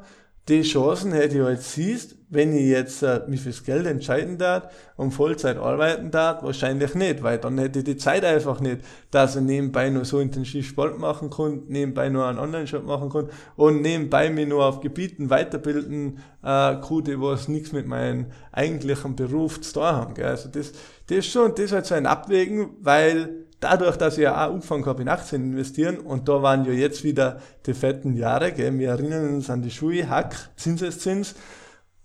[0.47, 4.73] Die Chancen hätte ich halt siehst, wenn ich jetzt äh, mich fürs Geld entscheiden darf
[4.97, 8.79] und Vollzeit arbeiten darf, wahrscheinlich nicht, weil dann hätte ich die Zeit einfach nicht,
[9.11, 13.29] dass ich nebenbei nur so intensiv Sport machen kann, nebenbei nur einen Online-Shop machen kann
[13.55, 19.15] und nebenbei mich nur auf Gebieten weiterbilden äh, kann, die was nichts mit meinem eigentlichen
[19.15, 20.13] Beruf zu tun haben.
[20.15, 20.25] Gell?
[20.25, 20.71] Also das,
[21.07, 24.53] das ist schon, das ist halt so ein Abwägen, weil dadurch, dass ich ja auch
[24.53, 28.77] angefangen habe in Aktien investieren und da waren ja jetzt wieder die fetten Jahre, gell,
[28.77, 31.35] wir erinnern uns an die Schuhe, Hack, Zinseszins,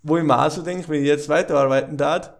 [0.03, 2.31] wo ich mir auch so denke, wenn ich jetzt weiterarbeiten darf,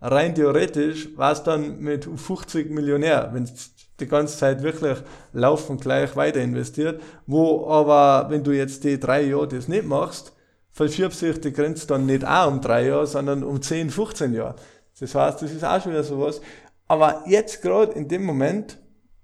[0.00, 3.50] rein theoretisch war es dann mit 50 Millionär, wenn
[3.98, 4.98] die ganze Zeit wirklich
[5.32, 10.32] laufend gleich weiter investiert, wo aber, wenn du jetzt die drei Jahre das nicht machst,
[10.70, 14.56] verschiebt sich die Grenze dann nicht auch um drei Jahre, sondern um 10, 15 Jahre.
[15.00, 16.40] Das heißt, das ist auch schon wieder sowas.
[16.88, 18.78] Aber jetzt gerade in dem Moment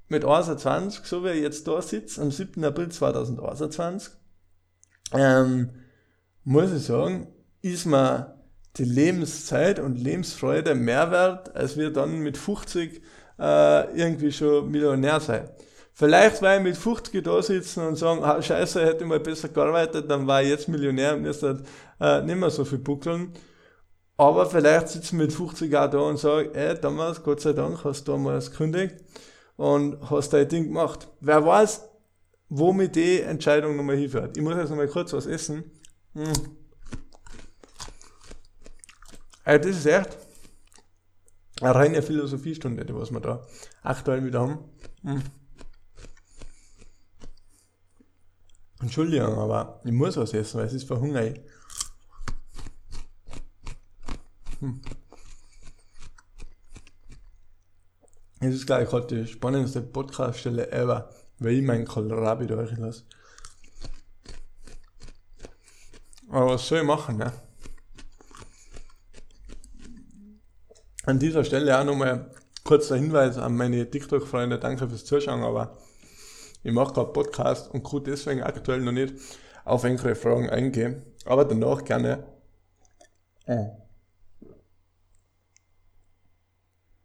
[0.08, 2.64] mit 21, so wie ich jetzt da sitze, am 7.
[2.64, 4.12] April 2021,
[5.14, 5.70] ähm,
[6.44, 7.28] muss ich sagen,
[7.60, 8.38] ist mir
[8.76, 13.02] die Lebenszeit und Lebensfreude mehr wert, als wir dann mit 50
[13.38, 15.48] äh, irgendwie schon Millionär sein.
[15.94, 19.48] Vielleicht, weil ich mit 50 da sitzen und sagen, ah, scheiße, hätte ich mal besser
[19.50, 21.62] gearbeitet, dann war ich jetzt Millionär und müsste
[22.00, 23.32] äh, nicht mehr so viel buckeln.
[24.22, 27.82] Aber vielleicht sitzen wir mit 50 auch da und sagen, ey, damals, Gott sei Dank,
[27.82, 28.94] hast du damals gekündigt
[29.56, 31.08] und hast dein Ding gemacht.
[31.18, 31.88] Wer weiß,
[32.48, 34.36] wo mir die Entscheidung nochmal hinführt.
[34.36, 35.64] Ich muss jetzt nochmal kurz was essen.
[36.14, 36.32] Hm.
[39.44, 40.16] Ey, das ist echt
[41.60, 43.44] eine reine Philosophiestunde, die was wir da
[43.82, 44.58] aktuell wieder haben.
[45.02, 45.22] Hm.
[48.82, 51.38] Entschuldigung, aber ich muss was essen, weil es ist verhungert.
[51.38, 51.44] Hm.
[58.40, 63.04] Es ist gleich heute die spannendste Podcast-Stelle ever, weil ich meinen Kohlrabi durch lasse.
[66.28, 67.32] Aber was soll ich machen, ne?
[71.04, 72.30] An dieser Stelle auch nochmal
[72.62, 74.60] kurzer Hinweis an meine TikTok-Freunde.
[74.60, 75.76] Danke fürs Zuschauen, aber
[76.62, 79.14] ich mache gerade Podcast und kann deswegen aktuell noch nicht
[79.64, 81.02] auf enkele Fragen eingehen.
[81.24, 82.24] Aber danach gerne.
[83.46, 83.81] Äh.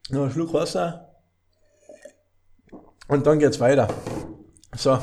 [0.09, 1.09] Noch ein Schluck Wasser.
[3.09, 3.89] Und dann geht's weiter.
[4.75, 4.97] So,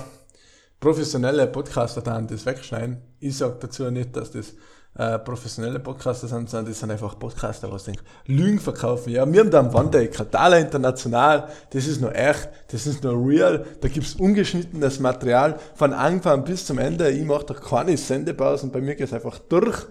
[0.80, 3.02] professionelle Podcaster dann das wegschneiden.
[3.18, 4.54] Ich sage dazu nicht, dass das
[4.96, 9.10] äh, professionelle Podcaster sind, sondern das sind einfach Podcaster, was denken, Lügen verkaufen.
[9.10, 13.14] Ja, wir haben da am Wandereck, Katala International, das ist nur echt, das ist nur
[13.26, 17.10] real, da gibt's ungeschnittenes Material von Anfang bis zum Ende.
[17.10, 19.86] Ich mache da keine Sendepausen, bei mir geht's einfach durch.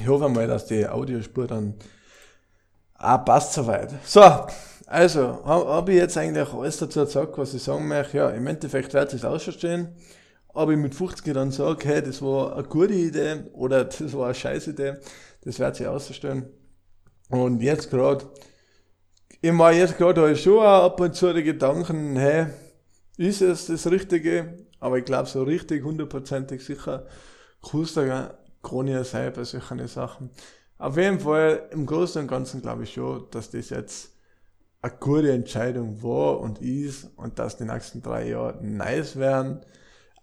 [0.00, 1.74] ich hoffe mal, dass die Audiospur dann
[2.98, 3.90] auch passt soweit.
[4.04, 4.20] So,
[4.86, 8.16] also, habe hab ich jetzt eigentlich alles dazu gesagt, was ich sagen möchte.
[8.16, 9.94] Ja, im Endeffekt wird es ausverstehen.
[10.54, 14.26] Aber ich mit 50 dann sage, hey, das war eine gute Idee oder das war
[14.26, 14.94] eine scheiß Idee,
[15.42, 16.46] das wird sich ausverstehen.
[17.28, 18.24] Und jetzt gerade,
[19.40, 22.46] ich meine, jetzt gerade schon ab und zu die Gedanken, hey,
[23.18, 24.66] ist es das Richtige?
[24.80, 27.06] Aber ich glaube, so richtig hundertprozentig sicher
[27.70, 30.30] kann da gar nicht sein bei solchen Sachen.
[30.78, 34.12] Auf jeden Fall, im Großen und Ganzen glaube ich schon, dass das jetzt
[34.80, 39.60] eine gute Entscheidung war und ist und dass die nächsten drei Jahre nice werden.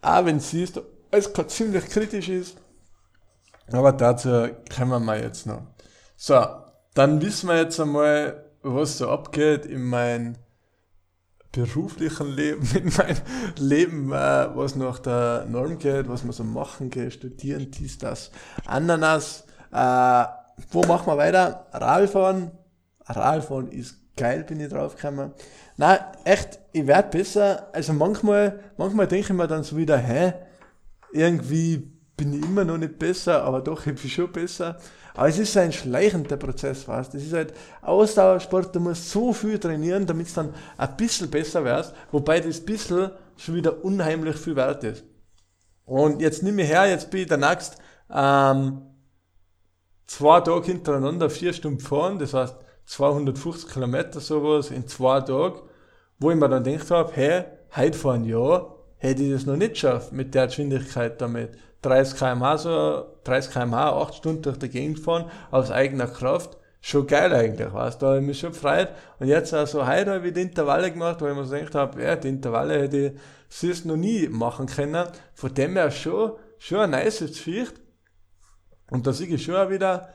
[0.02, 2.58] Auch wenn siehst, es gerade ziemlich kritisch ist.
[3.72, 5.64] Aber dazu kommen wir jetzt noch.
[6.16, 6.42] So,
[6.94, 10.36] dann wissen wir jetzt einmal, was so abgeht in meinem
[11.52, 13.22] beruflichen Leben, in meinem
[13.58, 18.32] Leben, äh, was nach der Norm geht, was man so machen geht, studieren, dies, das,
[18.66, 19.46] Ananas.
[19.74, 20.26] Äh,
[20.72, 21.68] wo machen wir weiter?
[21.72, 22.52] Radfahren.
[23.06, 25.34] Radfahren ist geil, bin ich drauf gekommen.
[25.78, 27.70] Nein, echt, ich werde besser.
[27.74, 30.34] Also manchmal, manchmal denke ich mir dann so wieder, hä,
[31.12, 34.78] irgendwie bin ich immer noch nicht besser, aber doch, ich bin schon besser.
[35.14, 39.58] Aber es ist ein schleichender Prozess, weißt Das ist halt Ausdauersport, du musst so viel
[39.60, 44.56] trainieren, damit es dann ein bisschen besser wirst, wobei das bisschen schon wieder unheimlich viel
[44.56, 45.04] wert ist.
[45.86, 47.78] Und jetzt nimm mir her, jetzt bin ich der nächst
[48.14, 48.82] ähm,
[50.08, 55.62] zwei Tage hintereinander vier Stunden fahren, das heißt 250 Kilometer sowas in zwei Tagen,
[56.20, 57.44] wo ich mir dann gedacht habe, hey,
[57.76, 61.52] heute vor einem Jahr hätte ich das noch nicht geschafft mit der Geschwindigkeit damit.
[61.82, 66.58] 30 km/h, so 30 km/h, 8 Stunden durch die Gegend fahren, aus eigener Kraft.
[66.82, 68.90] Schon geil eigentlich, weißt Da habe ich mich schon gefreut.
[69.20, 72.04] Und jetzt also heute habe ich die Intervalle gemacht, weil ich mir so gedacht habe,
[72.04, 73.12] ja, die Intervalle hätte ich
[73.50, 75.08] sonst noch nie machen können.
[75.34, 77.85] Von dem her schon, schon ein nice Geschichte.
[78.90, 80.10] Und da sehe ich schon wieder,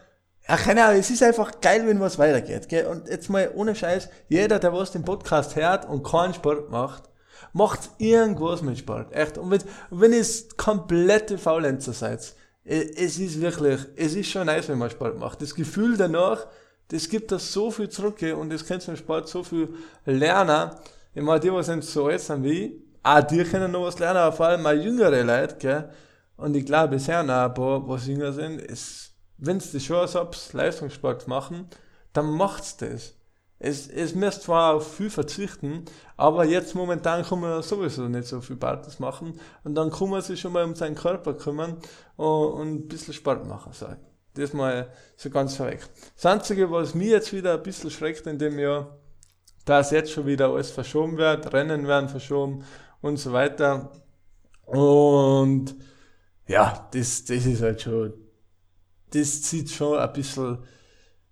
[0.49, 2.87] ja, keine Ahnung, es ist einfach geil, wenn was weitergeht, gell?
[2.87, 7.05] Und jetzt mal ohne Scheiß, jeder, der was den Podcast hört und keinen Sport macht,
[7.53, 9.13] macht irgendwas mit Sport.
[9.13, 9.39] Echt.
[9.39, 14.79] Und wenn, wenn ihr komplette Faulenzer seid, es ist wirklich, es ist schon nice, wenn
[14.79, 15.43] man Sport macht.
[15.43, 16.47] Das Gefühl danach,
[16.89, 19.69] das gibt das so viel zurück und das kannst du im Sport so viel
[20.05, 20.71] lernen.
[21.15, 23.99] Ich meine, die, was sind so alt sind wie ich, auch die können noch was
[23.99, 25.91] lernen, aber vor allem mal jüngere Leute, gell.
[26.41, 29.85] Und ich glaube, es sind auch ein paar, was jünger sind, es, wenn sie die
[29.85, 31.69] Chance habt, Leistungssport machen,
[32.15, 33.15] dann macht's das.
[33.59, 35.85] Es, es müsst zwar auf viel verzichten,
[36.17, 40.23] aber jetzt momentan kann man sowieso nicht so viel Partys machen und dann kann man
[40.23, 41.77] sich schon mal um seinen Körper kümmern
[42.17, 43.75] und, ein bisschen Sport machen.
[43.75, 43.89] So.
[44.33, 45.91] Das mal so ganz verreckt.
[46.15, 48.97] Das Einzige, was mir jetzt wieder ein bisschen schreckt in dem Jahr,
[49.67, 52.65] dass jetzt schon wieder alles verschoben wird, Rennen werden verschoben
[53.03, 53.93] und so weiter.
[54.65, 55.75] Und
[56.51, 58.13] ja, das, das ist halt schon,
[59.13, 60.59] das zieht schon ein bisschen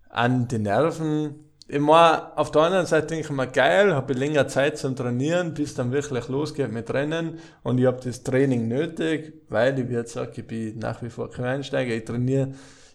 [0.09, 1.35] an die Nerven.
[1.67, 4.95] Ich meine, auf der anderen Seite denke ich mir, geil, habe ich länger Zeit zum
[4.95, 9.89] Trainieren, bis dann wirklich losgeht mit Rennen und ich habe das Training nötig, weil ich
[9.89, 12.53] wie gesagt, ich bin nach wie vor kein Einsteiger, ich trainiere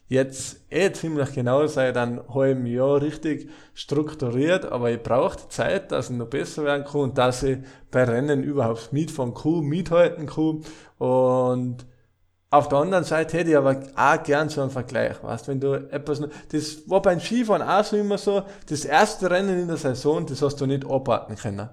[0.08, 6.08] jetzt eh ziemlich genau seit einem halben Jahr richtig strukturiert, aber ich brauche Zeit, dass
[6.08, 7.58] ich noch besser werden kann und dass ich
[7.90, 10.62] bei Rennen überhaupt mitfahren kann, mithalten kann.
[10.98, 11.87] Und
[12.50, 15.74] auf der anderen Seite hätte ich aber auch gern so einen Vergleich, weißt, wenn du
[15.74, 20.24] etwas, das war beim Skifahren auch so immer so, das erste Rennen in der Saison,
[20.24, 21.68] das hast du nicht abwarten können.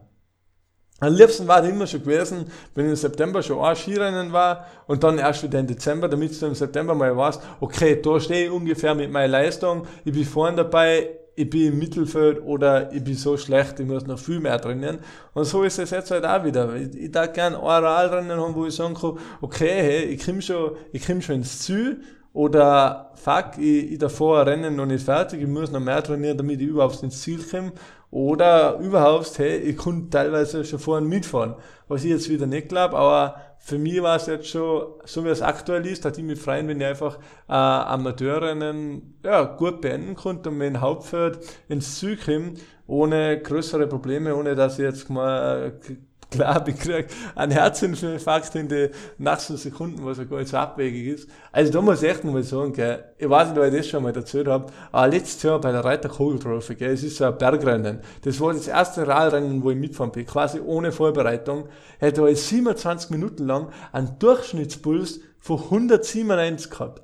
[0.99, 5.03] Am liebsten war es immer schon gewesen, wenn im September schon ein Skirennen war und
[5.03, 8.51] dann erst wieder im Dezember, damit du im September mal weißt, okay, da stehe ich
[8.51, 11.09] ungefähr mit meiner Leistung, ich bin vorne dabei,
[11.41, 14.99] ich bin im Mittelfeld oder ich bin so schlecht, ich muss noch viel mehr trainieren.
[15.33, 16.75] Und so ist es jetzt halt auch wieder.
[16.75, 20.41] Ich, ich darf gerne ein Oralrennen haben, wo ich sagen kann, okay, hey, ich komme
[20.41, 22.01] schon, ich komm schon ins Ziel
[22.33, 26.61] oder fuck, ich, ich davor Rennen noch nicht fertig, ich muss noch mehr trainieren, damit
[26.61, 27.73] ich überhaupt ins Ziel komme.
[28.09, 31.55] Oder überhaupt, hey, ich konnte teilweise schon vorhin mitfahren.
[31.87, 35.29] Was ich jetzt wieder nicht glaube, aber für mich war es jetzt schon, so wie
[35.29, 37.17] es aktuell ist, hat ich mich freuen, wenn ich einfach
[37.47, 41.39] äh, Amateurinnen ja, gut beenden konnte und mein Hauptfeld
[41.69, 42.55] ins Ziel komme,
[42.87, 45.95] ohne größere Probleme, ohne dass ich jetzt mal äh,
[46.31, 51.07] klar, ich krieg einen Herzinfarkt in den nächsten Sekunden, was ja gar nicht so abwegig
[51.07, 51.29] ist.
[51.51, 54.03] Also da muss ich echt mal sagen, gell, ich weiß nicht, ob ich das schon
[54.03, 57.25] mal erzählt habe, aber letztes Jahr bei der Reiter Kogel Trophy, gell, es ist so
[57.25, 57.99] ein Bergrennen.
[58.23, 61.67] Das war das erste Radrennen, wo ich mitfahren bin, quasi ohne Vorbereitung.
[61.99, 67.03] Hätte ich 27 Minuten lang einen Durchschnittspuls von 197 gehabt.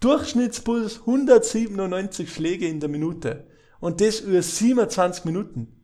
[0.00, 3.46] Durchschnittspuls 197 Schläge in der Minute.
[3.80, 5.76] Und das über 27 Minuten.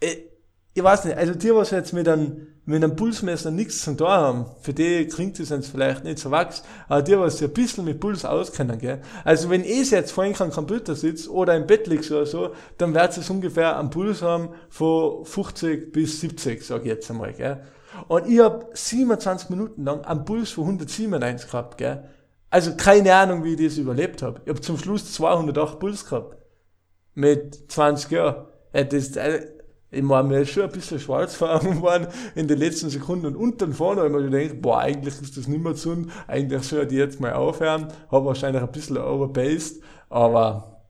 [0.00, 0.31] Ich,
[0.74, 4.08] ich weiß nicht, also die, was jetzt mit einem, mit einem Pulsmesser nichts zu tun
[4.08, 7.52] haben, für die klingt es jetzt vielleicht nicht so wachs, aber die, was sich ein
[7.52, 9.02] bisschen mit Puls auskennen, gell.
[9.24, 12.94] Also wenn ich jetzt vorhin am Computer sitze oder im Bett liege oder so, dann
[12.94, 17.60] wird es ungefähr einen Puls haben von 50 bis 70, sag ich jetzt einmal, gell.
[18.08, 22.04] Und ich hab 27 Minuten lang einen Puls von 197 gehabt, gell.
[22.48, 24.40] Also keine Ahnung, wie ich das überlebt habe.
[24.44, 26.36] Ich hab zum Schluss 208 Puls gehabt.
[27.14, 28.46] Mit 20 Jahren.
[28.74, 29.46] Ja, das, also,
[29.92, 33.26] ich meine, ist schon ein bisschen schwarz fahren worden in den letzten Sekunden.
[33.26, 36.62] Und unten vorne habe ich mir gedacht, boah, eigentlich ist das nicht mehr zu, eigentlich
[36.62, 40.80] sollte ich jetzt mal aufhören, habe wahrscheinlich ein bisschen overpaced, aber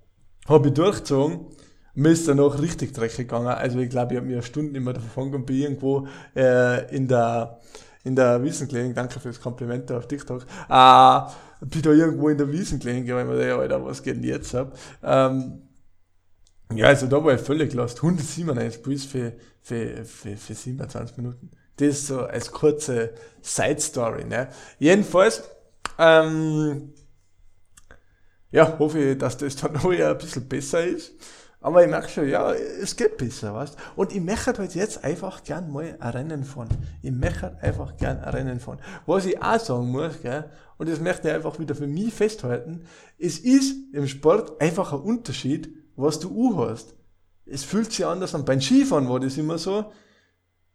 [0.48, 1.46] habe ich durchgezogen.
[1.94, 4.72] Mir ist dann auch richtig dreckig gegangen, also ich glaube, ich habe mir eine Stunde
[4.72, 7.58] nicht mehr davon und bin irgendwo äh, in der
[8.04, 11.20] in der Wiesen gelegen, danke fürs Kompliment auf TikTok, äh,
[11.60, 14.24] bin da irgendwo in der Wiesen gelegen, weil ich mir dachte, Alter, was geht denn
[14.24, 14.76] jetzt ab?
[15.02, 15.62] Ähm,
[16.76, 17.98] ja, also da war ich völlig lost.
[17.98, 21.50] 197 Puls für, für, für, für 27 Minuten.
[21.76, 24.24] Das ist so als kurze Side Story.
[24.24, 24.48] Ne?
[24.78, 25.42] Jedenfalls,
[25.98, 26.92] ähm,
[28.50, 31.12] ja, hoffe ich, dass das dann noch ein bisschen besser ist.
[31.62, 35.44] Aber ich merke schon, ja, es geht besser, weißt Und ich möchte halt jetzt einfach
[35.44, 36.68] gern mal ein Rennen fahren.
[37.02, 38.80] Ich möchte einfach gern ein Rennen fahren.
[39.06, 42.84] Was ich auch sagen muss, gell, und das möchte ich einfach wieder für mich festhalten,
[43.16, 46.94] es ist im Sport einfach ein Unterschied, was du U hast.
[47.46, 48.44] Es fühlt sich anders an.
[48.44, 49.92] Beim Skifahren war das immer so,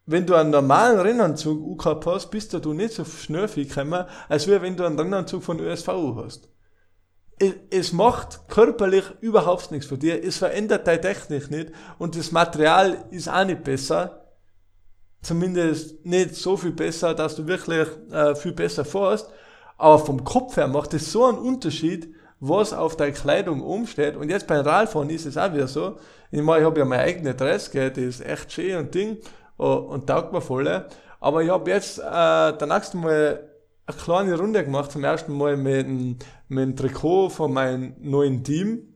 [0.06, 4.48] wenn du einen normalen Rennanzug gehabt hast, bist du nicht so schnell viel gekommen, als
[4.48, 6.50] wenn du einen Rennanzug von ÖSV hast.
[7.40, 12.32] Es, es macht körperlich überhaupt nichts für dir, es verändert deine Technik nicht und das
[12.32, 14.24] Material ist auch nicht besser.
[15.22, 19.30] Zumindest nicht so viel besser, dass du wirklich äh, viel besser fährst.
[19.78, 24.16] Aber vom Kopf her macht es so einen Unterschied, was auf der Kleidung umsteht.
[24.16, 25.98] Und jetzt beim Radfahren ist es auch wieder so.
[26.32, 29.18] Ich meine, ich habe ja meine eigene Dress, gell, die ist echt schön und Ding
[29.58, 30.86] oh, und taugt mir voll.
[31.20, 33.50] Aber ich habe jetzt äh, der nächste Mal
[33.86, 35.88] eine kleine Runde gemacht, zum ersten Mal mit
[36.50, 38.94] dem Trikot von meinem neuen Team,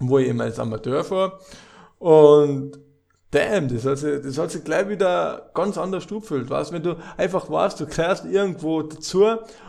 [0.00, 1.38] wo ich eben als Amateur fahre.
[1.98, 2.83] Und
[3.34, 6.96] damn, das hat sich, das hat sich gleich wieder ganz anders gefühlt, weißt, wenn du
[7.16, 9.26] einfach weißt, du kehrst irgendwo dazu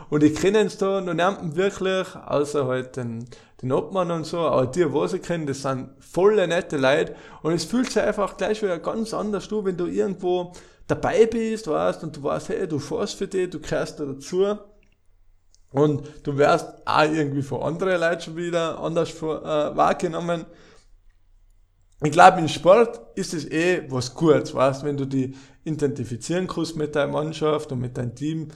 [0.08, 3.24] und die kennen es da noch niemanden wirklich, außer halt den,
[3.62, 7.16] den Obmann und so, aber die, was sie kennen, das sind volle nette Leute.
[7.42, 10.52] Und es fühlt sich einfach gleich wieder ganz anders du, wenn du irgendwo
[10.86, 14.58] dabei bist, weißt, und du weißt, hey, du fährst für die, du kehrst da dazu.
[15.72, 20.46] Und du wirst auch irgendwie von anderen Leuten schon wieder anders äh, wahrgenommen
[22.02, 26.76] ich glaube, im Sport ist es eh was Gutes, weißt, wenn du die identifizieren kannst
[26.76, 28.48] mit deiner Mannschaft und mit deinem Team.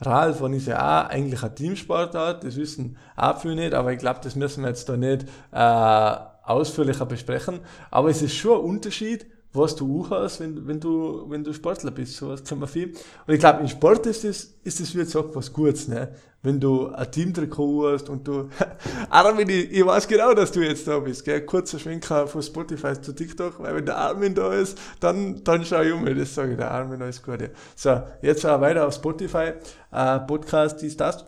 [0.00, 4.20] Radfahren ist ja auch eigentlich ein Teamsportart, das wissen auch viele nicht, aber ich glaube,
[4.22, 7.60] das müssen wir jetzt da nicht äh, ausführlicher besprechen.
[7.90, 11.52] Aber es ist schon ein Unterschied, was du auch hast, wenn, wenn, du, wenn du
[11.52, 12.16] Sportler bist.
[12.16, 12.92] So was kann man viel.
[13.26, 16.12] Und ich glaube, im Sport ist das, ist das wie gesagt was Gutes, ne?
[16.44, 18.50] Wenn du ein Teamtrikot hast und du,
[19.10, 21.40] Armin, ich, ich weiß genau, dass du jetzt da bist, gell?
[21.40, 25.80] Kurzer Schwenker von Spotify zu TikTok, weil wenn der Armin da ist, dann, dann schau
[25.80, 27.48] ich um, das sage ich, der Armin, alles gut, ja.
[27.74, 29.52] So, jetzt auch weiter auf Spotify,
[29.90, 31.24] äh, Podcast, dies, das.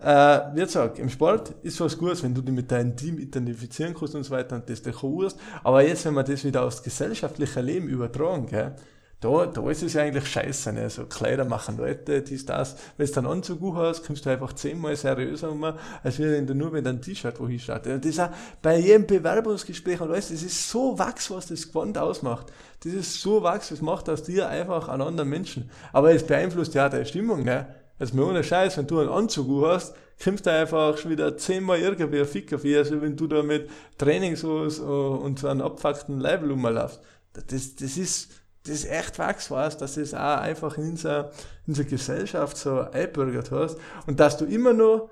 [0.00, 3.94] Äh, wie gesagt, im Sport ist was Gutes, wenn du dich mit deinem Team identifizieren
[3.94, 5.38] kannst und so weiter und das Trikot hast.
[5.62, 8.74] Aber jetzt, wenn wir das wieder aufs gesellschaftliche Leben übertragen, gell,
[9.20, 10.90] da, da ist es ja eigentlich scheiße, ne?
[10.90, 12.76] so Kleider machen Leute, dies, das.
[12.98, 16.70] Wenn du dann Anzug hast, kommst du einfach zehnmal seriöser um, als wenn du nur
[16.70, 17.86] mit einem T-Shirt wohin schaut.
[17.86, 21.68] Und das ist auch bei jedem Bewerbungsgespräch und weißt, das ist so wachs, was das
[21.68, 22.52] Gewand ausmacht.
[22.84, 25.70] Das ist so wachs, das macht aus dir einfach einen anderen Menschen.
[25.94, 27.74] Aber es beeinflusst ja deine Stimmung, ne?
[27.98, 31.78] Also mir ohne Scheiß, wenn du einen Anzug hast, kommst du einfach schon wieder zehnmal
[31.78, 36.50] irgendwie ein Ficker wie, als wenn du da mit Trainingshose und so einem abfuckten Leibel
[36.50, 37.00] rumlaufst.
[37.32, 38.30] Das, das ist,
[38.66, 41.30] das ist echt wachs, weißt, dass es auch einfach in unserer,
[41.66, 43.78] in unserer Gesellschaft so einbürgert hast.
[44.06, 45.10] Und dass du immer noch,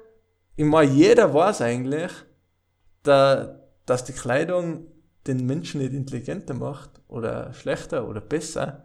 [0.56, 2.12] ich meine, jeder weiß eigentlich,
[3.02, 4.86] da, dass die Kleidung
[5.26, 8.84] den Menschen nicht intelligenter macht oder schlechter oder besser.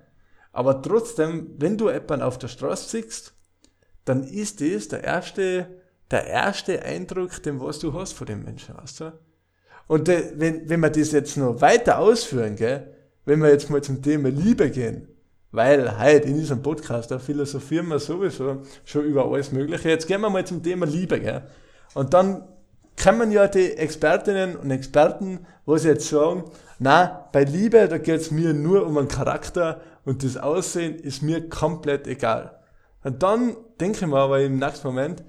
[0.52, 3.34] Aber trotzdem, wenn du jemanden auf der Straße siehst,
[4.06, 5.68] dann ist das der erste,
[6.12, 9.14] der erste Eindruck, den was du hast von dem Menschen, weißt du?
[9.88, 13.82] Und de, wenn, wenn wir das jetzt noch weiter ausführen, gell, wenn wir jetzt mal
[13.82, 15.08] zum Thema Liebe gehen,
[15.52, 19.90] weil heute in diesem Podcast, da philosophieren wir sowieso schon über alles Mögliche.
[19.90, 21.44] Jetzt gehen wir mal zum Thema Liebe, gell?
[21.96, 22.44] Und dann
[23.02, 26.44] kommen ja die Expertinnen und Experten, wo sie jetzt sagen,
[26.78, 31.22] na, bei Liebe, da geht es mir nur um einen Charakter und das Aussehen ist
[31.22, 32.60] mir komplett egal.
[33.04, 35.24] Und dann denke ich mir aber im nächsten Moment,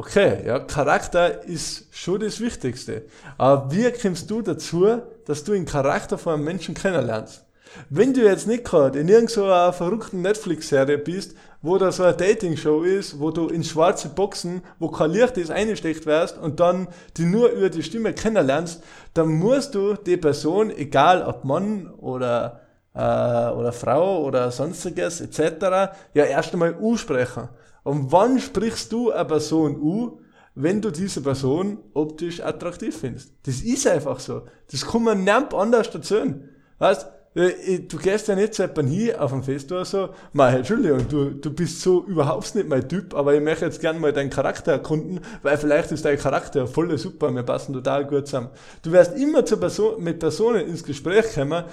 [0.00, 3.02] okay, ja, Charakter ist schon das Wichtigste.
[3.36, 7.44] Aber wie kommst du dazu, dass du den Charakter von einem Menschen kennenlernst?
[7.90, 12.82] Wenn du jetzt nicht gerade in irgendeiner verrückten Netflix-Serie bist, wo da so eine Dating-Show
[12.82, 16.88] ist, wo du in schwarze Boxen, wo kein Licht ist, eingesteckt wirst und dann
[17.18, 18.82] die nur über die Stimme kennenlernst,
[19.12, 22.62] dann musst du die Person, egal ob Mann oder,
[22.94, 27.50] äh, oder Frau oder sonstiges etc., ja erst einmal U sprechen.
[27.82, 30.20] Und wann sprichst du eine Person U?
[30.54, 33.32] Wenn du diese Person optisch attraktiv findest.
[33.44, 34.42] Das ist einfach so.
[34.70, 36.48] Das kann man nicht anders erzählen.
[36.78, 41.06] Weißt, du gehst ja nicht zu jemandem hin auf dem Fest oder so, mal, Entschuldigung,
[41.08, 44.30] du, du bist so überhaupt nicht mein Typ, aber ich möchte jetzt gerne mal deinen
[44.30, 48.50] Charakter erkunden, weil vielleicht ist dein Charakter voll super, wir passen total gut zusammen.
[48.82, 51.64] Du wirst immer zu Person, mit Personen ins Gespräch kommen,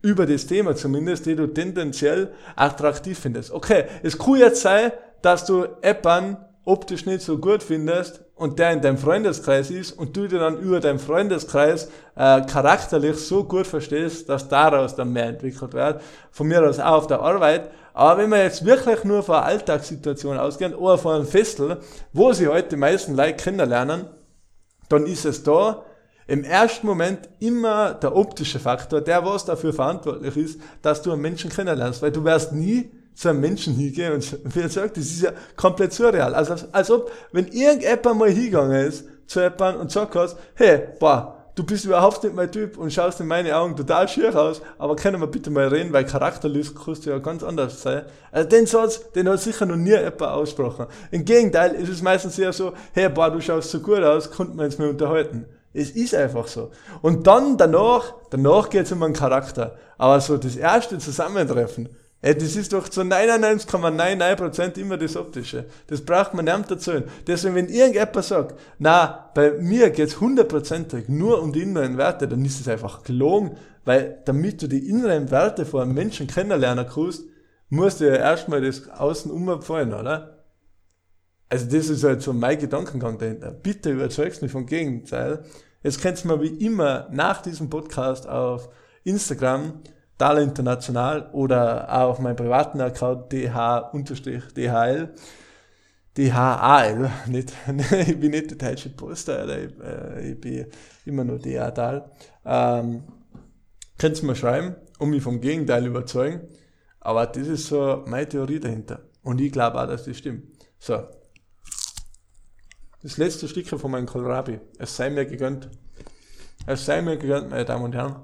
[0.00, 3.50] über das Thema zumindest, die du tendenziell attraktiv findest.
[3.50, 4.92] Okay, es kann jetzt sein,
[5.24, 10.16] dass du jemanden optisch nicht so gut findest und der in deinem Freundeskreis ist und
[10.16, 15.26] du dir dann über deinen Freundeskreis äh, charakterlich so gut verstehst, dass daraus dann mehr
[15.26, 16.00] entwickelt wird.
[16.30, 17.70] Von mir aus auch auf der Arbeit.
[17.92, 21.78] Aber wenn wir jetzt wirklich nur von einer Alltagssituation ausgehen oder von einem Festel,
[22.12, 24.06] wo sie heute die meisten Leute kennenlernen,
[24.88, 25.84] dann ist es da
[26.26, 31.20] im ersten Moment immer der optische Faktor, der was dafür verantwortlich ist, dass du einen
[31.20, 35.04] Menschen kennenlernst, weil du wirst nie zu einem Menschen hingehen und wie er sagt, das
[35.04, 36.34] ist ja komplett surreal.
[36.34, 41.44] Also, als ob, wenn irgendjemand mal hingegangen ist zu jemandem und sagt hast, hey, boah,
[41.54, 44.96] du bist überhaupt nicht mein Typ und schaust in meine Augen total schier aus, aber
[44.96, 48.02] können wir bitte mal reden, weil charakterlich kannst du ja ganz anders sein.
[48.32, 50.86] Also den Satz, den hat sicher noch nie jemand ausgesprochen.
[51.10, 54.58] Im Gegenteil ist es meistens eher so, hey, boah, du schaust so gut aus, konnten
[54.58, 55.46] wir uns mal unterhalten.
[55.72, 56.70] Es ist einfach so.
[57.02, 59.76] Und dann danach, danach geht's um einen Charakter.
[59.98, 61.88] Aber so das erste Zusammentreffen,
[62.24, 65.66] Ey, das ist doch zu 99,99% immer das Optische.
[65.88, 67.04] Das braucht man nicht erzählen.
[67.26, 72.42] Deswegen, wenn irgendjemand sagt, na, bei mir geht's hundertprozentig nur um die inneren Werte, dann
[72.42, 77.24] ist es einfach gelogen, weil damit du die inneren Werte von einem Menschen kennenlernen kannst,
[77.68, 80.46] musst du ja erstmal das Außen umfallen, oder?
[81.50, 83.50] Also das ist halt so mein Gedankengang dahinter.
[83.50, 85.44] Bitte überzeugst mich vom Gegenteil.
[85.82, 88.70] Jetzt könnt ihr mir wie immer nach diesem Podcast auf
[89.02, 89.82] Instagram
[90.18, 95.14] Dala International oder auch auf meinem privaten Account dh-dhl.
[96.16, 97.52] DHAL, nicht,
[98.06, 100.66] ich bin nicht der deutsche Poster, ich, äh, ich bin
[101.04, 102.08] immer nur DHDAL.
[102.44, 103.02] Ähm,
[103.98, 106.42] könnt ihr mir schreiben und mich vom Gegenteil überzeugen.
[107.00, 109.00] Aber das ist so meine Theorie dahinter.
[109.24, 110.44] Und ich glaube auch, dass das stimmt.
[110.78, 111.02] So.
[113.02, 114.60] Das letzte Stückchen von meinem Kohlrabi.
[114.78, 115.68] Es sei mir gegönnt.
[116.66, 118.16] Es sei mir gegönnt, meine Damen und Herren.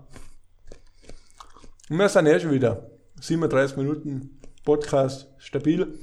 [1.91, 2.89] Und wir sind eh schon wieder
[3.21, 5.99] 37 Minuten Podcast stabil.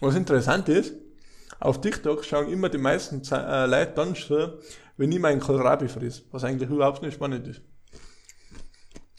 [0.00, 0.94] Was interessant ist,
[1.60, 4.54] auf TikTok schauen immer die meisten äh, Leute dann schon,
[4.96, 7.60] wenn ich meinen Kohlrabi friss, was eigentlich überhaupt nicht spannend ist.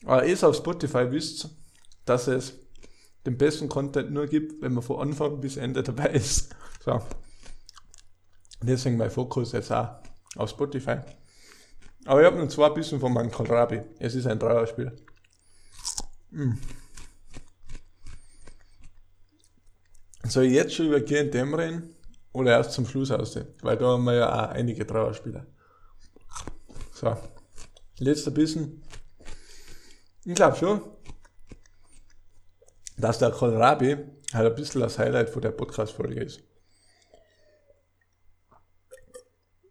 [0.05, 1.49] Aber ihr auf Spotify wisst,
[2.05, 2.55] dass es
[3.27, 6.55] den besten Content nur gibt, wenn man von Anfang bis Ende dabei ist.
[6.83, 6.99] So.
[8.63, 9.97] Deswegen mein Fokus jetzt auch
[10.37, 10.99] auf Spotify.
[12.09, 13.83] Aber ich habe noch zwei Bissen von meinem Kohlrabi.
[13.99, 14.91] Es ist ein Dreierspiel.
[16.31, 16.53] Mm.
[20.23, 21.95] Soll ich jetzt schon über GNTM reden
[22.31, 23.49] oder erst zum Schluss aussehen?
[23.61, 25.45] Weil da haben wir ja auch einige Trauerspieler.
[26.93, 27.15] So,
[27.99, 28.81] letzter Bissen.
[30.25, 30.81] Ich glaube schon,
[32.97, 33.97] dass der Kohlrabi
[34.33, 36.41] halt ein bisschen das Highlight von der Podcast-Folge ist.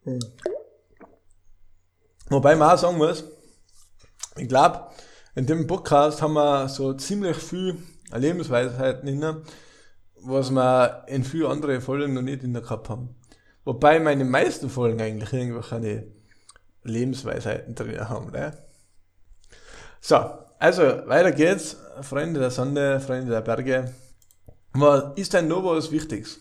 [0.05, 0.21] Mm.
[2.31, 3.25] Wobei man auch sagen muss,
[4.37, 4.89] ich glaube,
[5.35, 7.83] in dem Podcast haben wir so ziemlich viel
[8.15, 9.43] Lebensweisheiten drin,
[10.23, 13.15] was wir in vielen anderen Folgen noch nicht in der gehabt haben.
[13.65, 16.07] Wobei meine meisten Folgen eigentlich irgendwelche
[16.83, 18.31] Lebensweisheiten drin haben.
[18.31, 18.57] Ne?
[20.01, 20.17] So,
[20.59, 21.77] also weiter geht's.
[22.03, 23.93] Freunde der Sonne, Freunde der Berge.
[24.73, 26.41] Was ist denn noch was Wichtiges?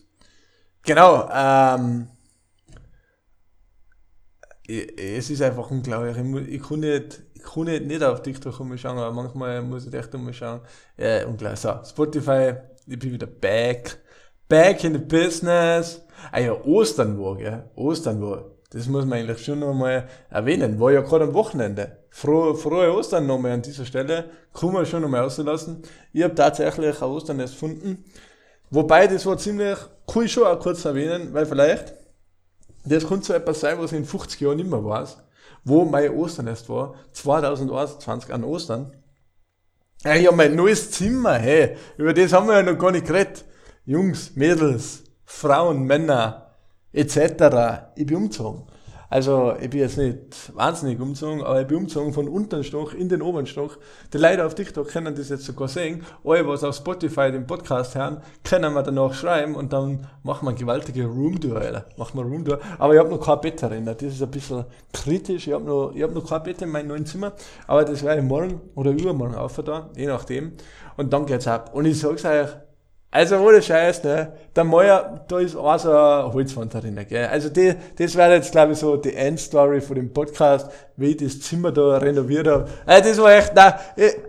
[0.83, 2.07] Genau, ähm,
[4.67, 6.17] es ist einfach unglaublich.
[6.17, 9.93] Ich, ich kann nicht, ich kann nicht, nicht auf TikTok umschauen, aber manchmal muss ich
[9.93, 10.61] echt umschauen.
[10.97, 11.59] Ja, unglaublich.
[11.59, 12.53] So, Spotify,
[12.85, 13.99] ich bin wieder back.
[14.49, 16.01] Back in the business.
[16.31, 17.63] Ah ja, Ostern war, gell?
[17.75, 18.45] Ostern war.
[18.71, 20.79] Das muss man eigentlich schon nochmal erwähnen.
[20.79, 21.99] War ja gerade am Wochenende.
[22.09, 24.29] Frohe, frohe Ostern nochmal an dieser Stelle.
[24.53, 25.83] Kann man schon nochmal auslassen.
[26.11, 28.03] Ich habe tatsächlich ein Osternest gefunden.
[28.69, 29.77] Wobei, das war ziemlich,
[30.23, 31.93] ich schon auch kurz erwähnen, weil vielleicht,
[32.85, 35.17] das könnte so etwas sein, was ich in 50 Jahren nicht mehr weiß,
[35.63, 38.93] wo mein Osternest war, 2021 an Ostern.
[40.03, 43.07] Ja, ich habe mein neues Zimmer, hey, über das haben wir ja noch gar nicht
[43.07, 43.45] geredet.
[43.85, 46.51] Jungs, Mädels, Frauen, Männer,
[46.93, 47.91] etc.
[47.95, 48.66] Ich bin umgezogen.
[49.09, 53.07] Also, ich bin jetzt nicht wahnsinnig umgezogen, aber ich bin umgezogen von unteren Stock in
[53.07, 53.79] den oberen Stock.
[54.11, 56.03] Die Leute auf TikTok können das jetzt sogar sehen.
[56.25, 60.53] Alle, was auf Spotify den Podcast hören, können wir danach schreiben und dann machen wir
[60.53, 61.85] gewaltige Room-Duelle.
[61.95, 62.61] Machen wir Room-Duelle.
[62.79, 63.85] Aber ich habe noch kein Bett drin.
[63.85, 65.47] Das ist ein bisschen kritisch.
[65.47, 67.31] Ich habe noch, ich hab noch kein Bett in meinem neuen Zimmer.
[67.65, 70.51] Aber das werde ich morgen oder übermorgen auf da, je nachdem.
[70.97, 71.73] Und dann geht's ab.
[71.73, 72.49] Und ich sag's euch,
[73.09, 74.33] also ohne Scheiß, ne?
[74.55, 77.27] Der Meier, da ist auch so eine Holzwand drin, gell?
[77.27, 81.17] Also die, das wäre jetzt, glaube ich, so die Endstory von dem Podcast, wie ich
[81.17, 82.67] das Zimmer da renoviert habe.
[82.85, 83.73] Also das war echt, nein,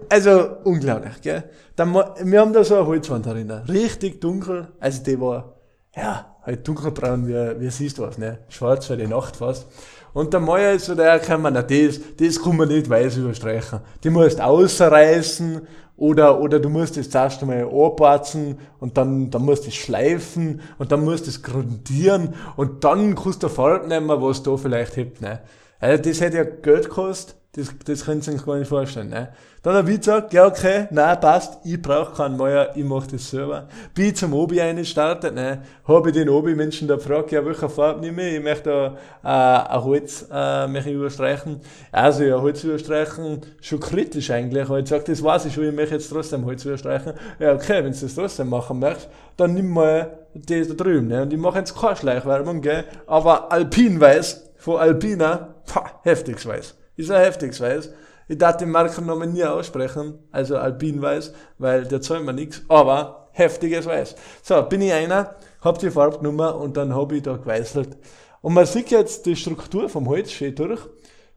[0.08, 1.44] also unglaublich, gell?
[1.76, 1.86] Der,
[2.22, 5.56] wir haben da so eine Holzwand drin, richtig dunkel, also die war,
[5.96, 8.38] ja, halt dunkelbraun, wie, wie siehst du was, ne?
[8.48, 9.66] Schwarz für die Nacht fast.
[10.14, 13.16] Und der Meier ist so der, kann man, na, das, das kann man nicht weiß
[13.18, 13.80] überstreichen.
[14.02, 15.66] Die musst ausreißen
[15.98, 20.60] oder, oder du musst es zuerst einmal anpatzen und dann, dann musst du es schleifen
[20.78, 24.96] und dann musst du es grundieren und dann kannst du Farbe nehmen, was da vielleicht
[24.96, 25.40] hebt, ne.
[25.80, 29.28] Also das hätte ja Geld gekostet, das, das könnt ihr euch gar nicht vorstellen, ne.
[29.64, 33.28] Dann habe ich gesagt, ja okay, nein, passt, ich brauche keinen Meier, ich mache das
[33.28, 33.66] selber.
[33.92, 38.00] Bin ich zum Obi eingestartet, ne, habe ich den Obi-Menschen da gefragt, ja, welche Farbe
[38.00, 41.60] nehme ich, ich möchte da äh, ein Holz äh, möchte ich überstreichen.
[41.90, 45.74] Also ja, Holz überstreichen, schon kritisch eigentlich, aber ich gesagt, das weiß ich schon, ich
[45.74, 47.14] möchte jetzt trotzdem Holz überstreichen.
[47.40, 51.22] Ja okay, wenn du das trotzdem machen möchtest, dann nimm mal das da drüben, ne,
[51.22, 56.77] und ich mache jetzt keine Schleichwerbung, gell, aber Alpinweiß, von Alpina, pah, heftiges Weiß.
[56.98, 57.90] Ist ein heftiges Weiß.
[58.26, 63.86] Ich darf den Markennamen nie aussprechen, also Alpinweiß, weil der zahlt mir nichts, aber heftiges
[63.86, 64.16] Weiß.
[64.42, 67.96] So, bin ich einer, hab die Farbnummer und dann hab ich da geweißelt.
[68.40, 70.80] Und man sieht jetzt die Struktur vom Holz schön durch.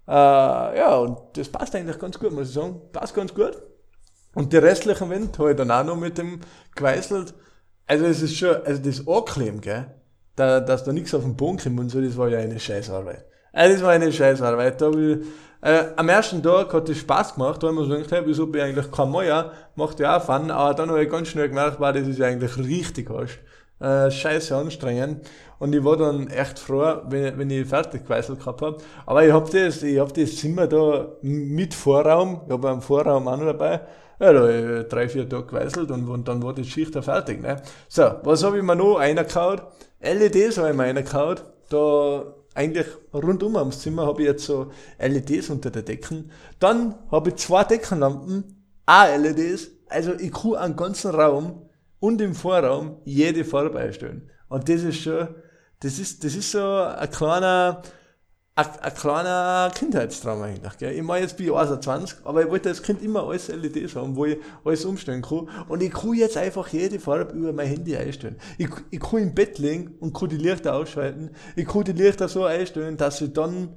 [0.07, 0.11] Äh,
[0.79, 2.81] ja, und das passt eigentlich ganz gut, muss ich sagen.
[2.91, 3.61] Passt ganz gut.
[4.33, 6.41] Und die restlichen Wände habe ich dann auch noch mit dem
[6.75, 7.35] geweißelt.
[7.85, 9.93] Also es ist schon, also das Ankleben, gell,
[10.35, 13.25] da, dass da nichts auf den Boden kommt und so, das war ja eine Scheißarbeit.
[13.53, 14.81] Also das war eine Scheißarbeit.
[14.81, 14.91] Da
[15.61, 18.61] äh, am ersten Tag hat es Spaß gemacht, haben wir so gedacht, hey, wieso bin
[18.61, 19.51] ich eigentlich kein Meier?
[19.75, 22.57] Macht ja auch Fun, aber dann habe ich ganz schnell gemerkt, wow, das ist eigentlich
[22.57, 23.39] richtig hast.
[23.79, 25.27] Äh, scheiße anstrengend.
[25.59, 28.77] Und ich war dann echt froh, wenn, wenn ich fertig geweißelt gehabt habe.
[29.05, 33.27] Aber ich hab das, ich hab das Zimmer da mit Vorraum, ich habe einen Vorraum
[33.27, 33.81] auch noch dabei,
[34.19, 37.01] ja, da habe ich drei, vier Tage geweißelt und, und dann war die Schicht da
[37.01, 37.41] fertig.
[37.41, 37.59] Ne?
[37.87, 39.63] So, was habe ich mir noch reingekaut?
[39.99, 41.43] LEDs habe ich mir reingekaut.
[41.69, 42.23] Da
[42.53, 46.31] eigentlich rundum ums Zimmer habe ich jetzt so LEDs unter der Decken.
[46.59, 49.71] Dann habe ich zwei Deckenlampen, auch LEDs.
[49.87, 54.29] Also ich kann einen ganzen Raum und im Vorraum jede Farbe einstellen.
[54.49, 55.29] Und das ist schon,
[55.79, 57.81] das ist, das ist so ein kleiner,
[58.61, 60.77] ein, ein kleiner Kindheitstraum eigentlich.
[60.77, 60.93] Gell?
[60.93, 64.15] Ich meine, jetzt bin ich 21, aber ich wollte als Kind immer alles LEDs haben,
[64.15, 65.49] wo ich alles umstellen kann.
[65.67, 68.37] Und ich kann jetzt einfach jede Farbe über mein Handy einstellen.
[68.57, 71.31] Ich, ich kann im Bett liegen und kann die Lichter ausschalten.
[71.55, 73.75] Ich kann die Lichter so einstellen, dass sie dann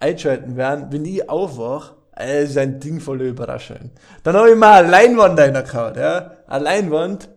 [0.00, 1.96] einschalten werden, wenn ich aufwache.
[2.16, 3.90] Das ist ein Ding voller Überraschung.
[4.22, 6.30] Dann habe ich mal eine Leinwand reingehauen, ja.
[6.46, 7.28] Eine Leinwand,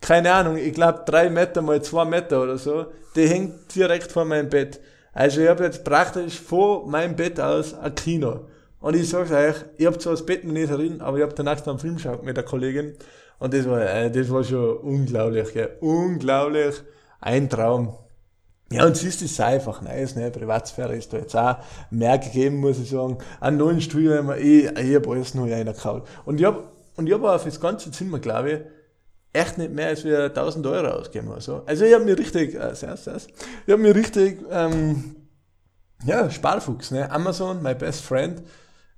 [0.00, 4.24] keine Ahnung, ich glaube drei Meter mal zwei Meter oder so, die hängt direkt vor
[4.24, 4.80] meinem Bett.
[5.12, 8.46] Also ich habe jetzt praktisch vor meinem Bett aus ein Kino.
[8.80, 11.34] Und ich sag's euch, ich hab zwar das Bett noch nicht drin, aber ich hab
[11.36, 12.94] danach einen Film geschaut mit der Kollegin.
[13.38, 15.76] Und das war, äh, das war schon unglaublich, gell.
[15.80, 16.82] Unglaublich.
[17.20, 17.96] Ein Traum.
[18.72, 20.30] Ja, und siehst, ist einfach nice, ne?
[20.30, 21.56] Privatsphäre ist da jetzt auch
[21.90, 23.18] mehr gegeben, muss ich sagen.
[23.40, 26.06] An neuen Stuhl haben wir eh, ich hab alles neu reingekaut.
[26.24, 28.60] Und ich hab, und ich hab auch fürs ganze Zimmer, glaube ich,
[29.32, 31.62] echt nicht mehr als wir 1000 Euro ausgeben oder so.
[31.66, 35.16] Also ich hab mir richtig, äh, sehr, sehr, ich hab mir richtig, ähm,
[36.04, 37.10] ja, Sparfuchs, ne?
[37.10, 38.42] Amazon, my best friend.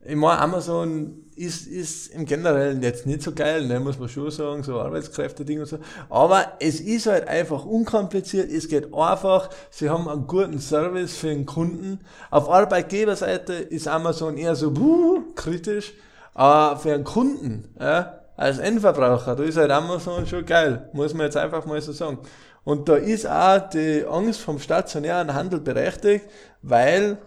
[0.05, 4.31] Ich meine, Amazon ist, ist im Generellen jetzt nicht so geil, ne, muss man schon
[4.31, 5.79] sagen, so Arbeitskräfte-Ding und so.
[6.11, 11.29] Aber es ist halt einfach unkompliziert, es geht einfach, sie haben einen guten Service für
[11.29, 12.01] den Kunden.
[12.31, 15.95] Auf Arbeitgeberseite ist Amazon eher so, buh, kritisch,
[16.35, 21.27] aber für einen Kunden, ja, als Endverbraucher, da ist halt Amazon schon geil, muss man
[21.27, 22.19] jetzt einfach mal so sagen.
[22.65, 26.27] Und da ist auch die Angst vom stationären Handel berechtigt,
[26.63, 27.19] weil,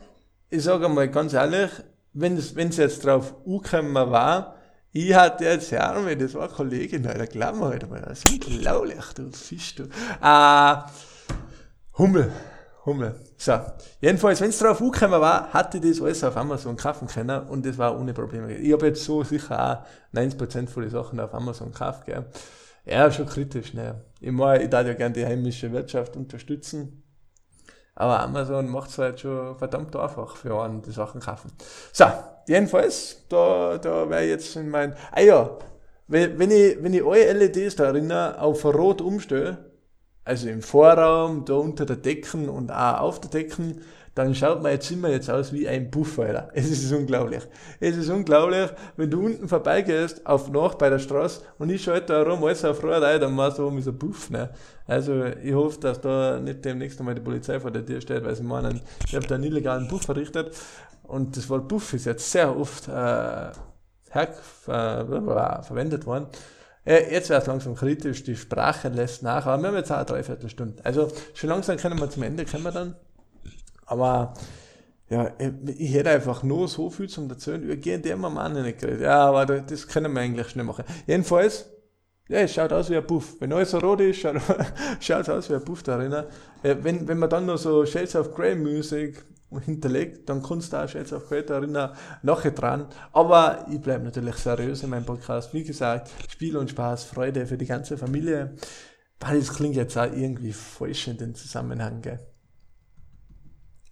[0.49, 1.69] ich sage einmal ganz ehrlich,
[2.13, 4.55] wenn es jetzt drauf angekommen war,
[4.91, 8.31] ich hatte jetzt Herme, das war eine Kollegin, Alter, glaub mir halt mal, das ist
[8.31, 9.83] unglaublich, du Fisch, du.
[9.83, 10.75] Äh,
[11.97, 12.31] Hummel,
[12.85, 13.15] Hummel.
[13.37, 13.59] So,
[13.99, 17.65] jedenfalls, wenn es drauf angekommen war, hatte ich das alles auf Amazon kaufen können und
[17.65, 18.53] das war ohne Probleme.
[18.55, 19.83] Ich habe jetzt so sicher
[20.13, 22.25] auch 90% von den Sachen auf Amazon gekauft, gell.
[22.85, 24.03] Ja, schon kritisch, ne.
[24.19, 27.01] Ich meine, ich darf ja gerne die heimische Wirtschaft unterstützen.
[27.95, 31.51] Aber Amazon macht es halt schon verdammt einfach für einen die Sachen kaufen.
[31.91, 32.05] So,
[32.47, 35.57] jedenfalls, da, da wäre jetzt in mein, ah ja,
[36.07, 39.57] wenn, wenn ich, wenn ich alle LEDs da erinnere, auf Rot umstelle,
[40.25, 43.81] also im Vorraum, da unter der Decken und auch auf der Decken,
[44.15, 46.49] dann schaut mein Zimmer jetzt aus wie ein Buff, Alter.
[46.53, 47.43] Es ist unglaublich.
[47.81, 52.13] Es ist unglaublich, wenn du unten vorbeigehst, auf Nacht bei der Straße, und ich schalte
[52.13, 54.49] da rum, alles auf Rot ein, dann machst du oben so Buff, ne.
[54.87, 58.35] Also, ich hoffe, dass da nicht demnächst einmal die Polizei vor der Tür steht, weil
[58.35, 60.55] sie meinen, ich habe da einen illegalen Buff verrichtet.
[61.03, 64.29] Und das Wort Buff ist jetzt sehr oft, äh, her,
[64.67, 66.27] äh, verwendet worden.
[66.85, 69.97] Äh, jetzt wäre es langsam kritisch, die Sprache lässt nach, aber wir haben jetzt auch
[69.97, 70.85] eine Dreiviertelstunde.
[70.85, 72.95] Also schon langsam können wir zum Ende kommen dann.
[73.85, 74.33] Aber
[75.09, 75.31] ja,
[75.77, 79.01] ich hätte einfach nur so viel zum Erzählen über GNDM am Mann nicht geredet.
[79.01, 80.83] Ja, aber das können wir eigentlich schnell machen.
[81.05, 81.69] Jedenfalls,
[82.27, 83.35] ja, es schaut aus wie ein Puff.
[83.39, 84.35] Wenn alles so rot ist, schaut
[84.99, 86.11] es aus wie ein Puff da drin.
[86.63, 89.23] Äh, wenn, wenn man dann noch so Shades of Grey Musik
[89.59, 91.77] hinterlegt, dann kannst du auch of Grey da drin
[92.21, 92.87] nachher dran.
[93.13, 95.53] Aber ich bleibe natürlich seriös in meinem Podcast.
[95.53, 98.55] Wie gesagt, Spiel und Spaß, Freude für die ganze Familie.
[99.19, 102.19] Weil das klingt jetzt auch irgendwie falsch in den Zusammenhang, gell?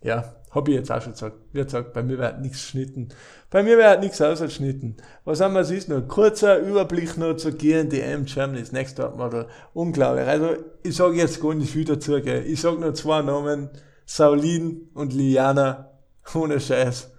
[0.02, 1.38] Ja, habe ich jetzt auch schon gesagt.
[1.54, 3.10] Wie gesagt, bei mir wird nichts geschnitten.
[3.50, 4.98] Bei mir wird nichts ausgeschnitten.
[5.24, 6.06] Was haben wir sonst noch?
[6.08, 9.48] Kurzer Überblick noch zu GNDM Germany's Next Top Model.
[9.74, 10.28] Unglaublich.
[10.28, 12.46] Also, ich sage jetzt gar nicht viel dazu, gell.
[12.46, 13.70] Ich sage nur zwei Namen.
[14.06, 15.90] Saulin und Liana.
[16.34, 17.12] Ohne Scheiß.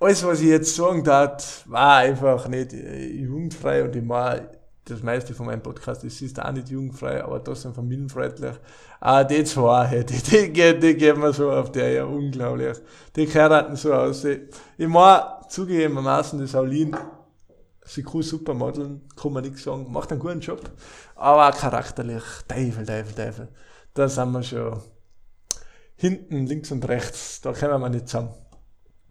[0.00, 4.40] Alles, was ich jetzt sagen darf, war einfach nicht äh, jugendfrei und ich war
[4.84, 8.54] das meiste von meinem Podcast ist, ist auch nicht jugendfrei, aber trotzdem familienfreundlich.
[9.00, 12.78] Ah, die zwei, die, die, die, die geben wir so auf der, ja, unglaublich.
[13.16, 14.24] Die heiraten so aus.
[14.24, 16.94] Ich meine, zugegebenermaßen, die Saulin,
[17.84, 20.60] sie kann super modeln, kann man nichts sagen, macht einen guten Job,
[21.16, 23.48] aber charakterlich, Teufel, Teufel, Teufel.
[23.94, 24.80] Da sind wir schon
[25.94, 28.34] hinten, links und rechts, da kommen wir nicht zusammen.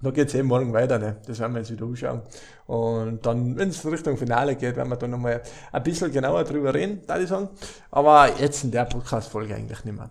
[0.01, 1.15] Da geht es eben morgen weiter, ne?
[1.25, 2.21] das werden wir jetzt wieder anschauen.
[2.65, 6.73] Und dann, wenn es Richtung Finale geht, werden wir da nochmal ein bisschen genauer drüber
[6.73, 7.47] reden, da ich sagen.
[7.89, 10.09] Aber jetzt in der Podcast-Folge eigentlich nicht mehr.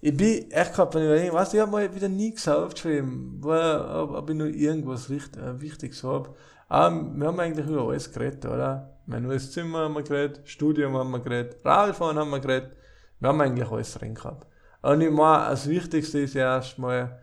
[0.00, 3.52] Ich bin echt gerade bei überlegen, weißt du, ich habe mal wieder nichts aufgeschrieben, wo,
[3.52, 6.34] ob, ob ich nur irgendwas richtig, äh, Wichtiges habe.
[6.68, 8.98] Aber wir haben eigentlich über alles geredet, oder?
[9.06, 12.72] Mein neues Zimmer haben wir geredet, Studium haben wir geredet, Radfahren haben wir geredet.
[13.20, 14.46] Wir haben eigentlich alles drin gehabt.
[14.82, 17.20] Und ich meine, das Wichtigste ist ja erstmal,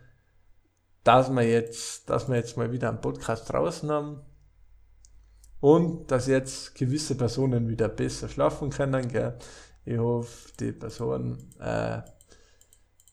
[1.04, 4.22] dass wir jetzt, dass wir jetzt mal wieder einen Podcast draußen haben
[5.62, 9.08] und dass jetzt gewisse Personen wieder besser schlafen können.
[9.08, 9.38] Gell?
[9.86, 12.02] Ich hoffe, die Person äh,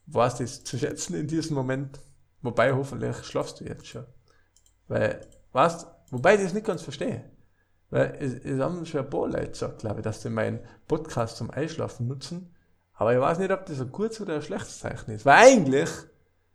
[0.06, 2.00] weiß das zu schätzen in diesem Moment.
[2.40, 4.06] Wobei hoffentlich schlafst du jetzt schon.
[4.88, 5.20] Weil,
[5.52, 7.30] weißt, wobei ich das nicht ganz verstehe.
[7.90, 11.36] Weil es, es haben schon ein paar Leute gesagt, glaube ich, dass sie meinen Podcast
[11.36, 12.51] zum Einschlafen nutzen.
[13.02, 15.26] Aber ich weiß nicht, ob das ein gutes oder ein schlechtes Zeichen ist.
[15.26, 15.90] Weil eigentlich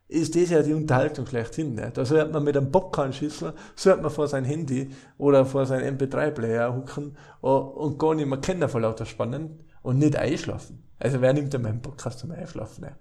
[0.07, 1.75] ist das ja die Unterhaltung schlechthin.
[1.75, 1.91] Ne?
[1.93, 6.73] Da sollte man mit einem Popcorn-Schüssel, sollte man vor sein Handy oder vor sein MP3-Player
[6.73, 10.85] hucken und gar nicht mehr kennen vor lauter Spannend und nicht einschlafen.
[10.99, 12.85] Also wer nimmt denn meinen Podcast zum Einschlafen?
[12.85, 12.95] Ne?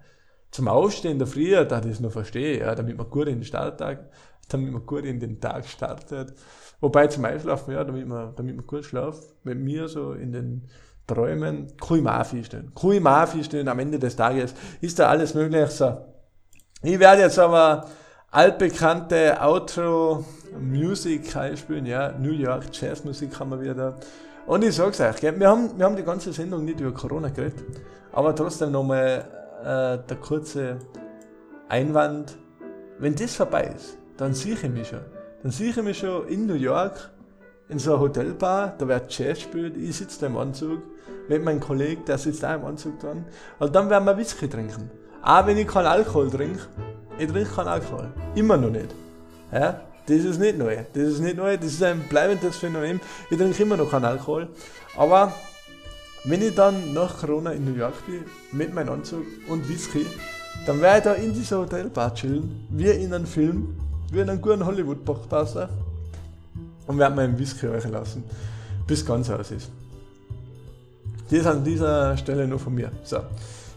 [0.51, 4.09] Zum Aufstehen der Früh, da es noch verstehe, ja, damit man gut in den Starttag,
[4.49, 6.33] damit man gut in den Tag startet.
[6.81, 10.67] Wobei zum Einschlafen, ja, damit man, damit man gut schlaft, mit mir so in den
[11.07, 12.71] Träumen, kann ich mir auch vorstellen.
[12.75, 15.69] Vorstellen, am Ende des Tages ist da alles möglich.
[15.69, 15.97] So,
[16.83, 17.85] ich werde jetzt aber
[18.29, 20.25] altbekannte Outro
[20.59, 23.95] Music spielen, ja, New York Jazz Musik haben wir wieder.
[24.45, 27.29] Und ich sag's euch, gell, wir, haben, wir haben die ganze Sendung nicht über Corona
[27.29, 27.65] geredet,
[28.11, 29.25] aber trotzdem nochmal
[29.61, 30.77] äh, der kurze
[31.69, 32.37] Einwand.
[32.99, 35.01] Wenn das vorbei ist, dann sehe ich mich schon.
[35.43, 37.11] Dann sehe ich mich schon in New York
[37.69, 40.79] in so einer Hotelbar, da wird Jazz gespielt, ich sitze da im Anzug,
[41.27, 43.25] mit meinem Kollegen, der sitzt da im Anzug dran,
[43.59, 44.89] und dann werden wir Whisky trinken.
[45.21, 46.61] Auch wenn ich keinen Alkohol trinke,
[47.19, 48.09] ich trinke keinen Alkohol.
[48.35, 48.93] Immer noch nicht.
[49.51, 49.81] Ja?
[50.05, 50.77] Das ist nicht neu.
[50.93, 53.01] Das ist nicht neu, das ist ein bleibendes Phänomen.
[53.29, 54.47] Ich trinke immer noch keinen Alkohol.
[54.95, 55.33] Aber
[56.23, 60.05] wenn ich dann nach Corona in New York bin, mit meinem Anzug und Whisky,
[60.65, 63.75] dann werde ich da in dieser Hotelbar chillen, wie in einem Film,
[64.11, 65.69] wie in einem guten Hollywood-Blockbuster
[66.87, 68.23] und werde meinen Whisky reichen lassen,
[68.87, 69.69] bis ganz aus ist.
[71.29, 72.91] Das an dieser Stelle nur von mir.
[73.03, 73.19] So.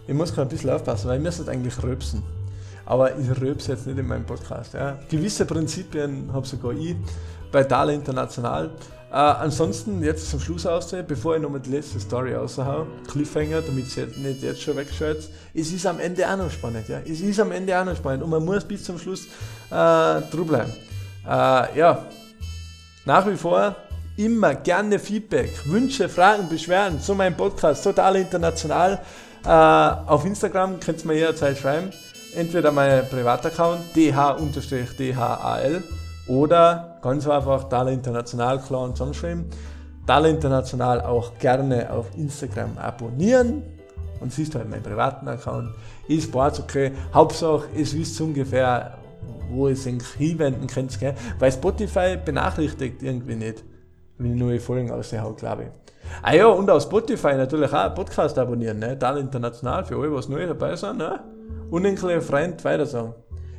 [0.07, 2.23] Ich muss gerade ein bisschen aufpassen, weil ich müsste eigentlich röpsen.
[2.87, 4.75] Aber ich röpse jetzt nicht in meinem Podcast.
[4.75, 4.99] Ja.
[5.09, 6.97] Gewisse Prinzipien habe sogar ich
[7.53, 8.71] bei Dale International.
[9.11, 13.87] Äh, ansonsten, jetzt zum Schluss aussehen, bevor ich nochmal die letzte Story raushau, Cliffhanger, damit
[13.87, 15.29] es nicht jetzt schon wegschaut.
[15.53, 16.89] Es ist am Ende auch noch spannend.
[16.89, 17.01] Ja.
[17.05, 20.47] Es ist am Ende auch noch spannend und man muss bis zum Schluss äh, dran
[20.47, 20.73] bleiben.
[21.27, 22.07] Äh, ja,
[23.05, 23.77] nach wie vor
[24.17, 29.01] immer gerne Feedback, Wünsche, Fragen, Beschwerden zu meinem Podcast Total International.
[29.45, 31.91] Äh, auf Instagram könnt ihr mir jederzeit schreiben.
[32.35, 35.83] Entweder mein Privataccount dh-dhal
[36.29, 39.47] oder ganz einfach Dala International klar zusammenschreiben.
[40.07, 43.63] Dala International auch gerne auf Instagram abonnieren.
[44.21, 45.71] und siehst halt meinen privaten Account.
[46.07, 46.93] Ist Sports okay.
[47.15, 48.99] Hauptsache, es wisst ungefähr,
[49.51, 51.15] wo ihr es hinwenden könnt, gell?
[51.39, 53.65] weil Spotify benachrichtigt irgendwie nicht,
[54.19, 55.69] wenn ich neue Folgen aushaue, glaube ich.
[56.23, 58.99] Ah ja, und auf Spotify natürlich auch Podcast abonnieren, ne?
[58.99, 61.21] Tal international für alle, was neu dabei sind, ne?
[61.71, 63.15] Und ein kleiner Freund weitersagen.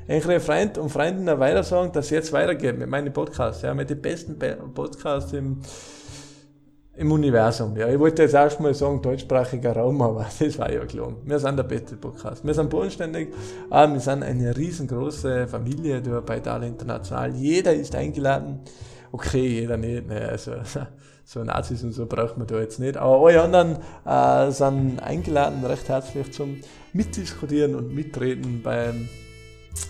[0.07, 3.89] Ein kleiner Freund und Freundinnen weitersagen, dass es jetzt weitergeht mit meinen Podcasts, ja, mit
[3.89, 4.37] den besten
[4.73, 5.61] Podcasts im,
[7.01, 7.75] im Universum.
[7.75, 11.13] Ja, ich wollte jetzt erstmal sagen, deutschsprachiger Raum, aber das war ja klar.
[11.25, 12.45] Wir sind der beste Podcast.
[12.45, 13.29] Wir sind bodenständig,
[13.71, 17.33] aber wir sind eine riesengroße Familie da bei Tal International.
[17.33, 18.59] Jeder ist eingeladen.
[19.11, 20.07] Okay, jeder nicht.
[20.07, 20.51] Ne, also,
[21.25, 22.97] so Nazis und so braucht man da jetzt nicht.
[22.97, 26.57] Aber alle anderen äh, sind eingeladen, recht herzlich zum
[26.93, 29.09] Mitdiskutieren und Mitreden beim,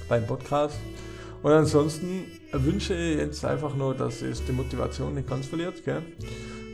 [0.07, 0.77] beim Podcast.
[1.43, 5.83] Und ansonsten wünsche ich jetzt einfach nur, dass es die Motivation nicht ganz verliert.
[5.83, 6.03] Gell?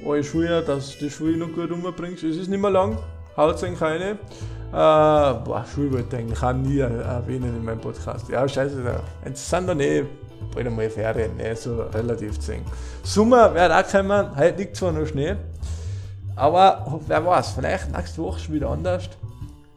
[0.07, 2.23] Alle Schule, dass die Schule noch gut umbringst.
[2.23, 2.97] Es ist nicht mehr lang,
[3.35, 4.11] haut es keine.
[4.11, 4.15] Äh,
[4.71, 8.29] boah, Schule wollte ich eigentlich auch nie erwähnen in meinem Podcast.
[8.29, 8.83] Ja, scheiße,
[9.25, 10.05] jetzt sind dann eh
[10.53, 12.63] bald einmal Ferien, ne, so relativ zehn.
[13.03, 15.35] Sommer wird auch kommen, heute liegt zwar noch Schnee,
[16.37, 19.09] aber wer weiß, vielleicht nächste Woche schon wieder anders.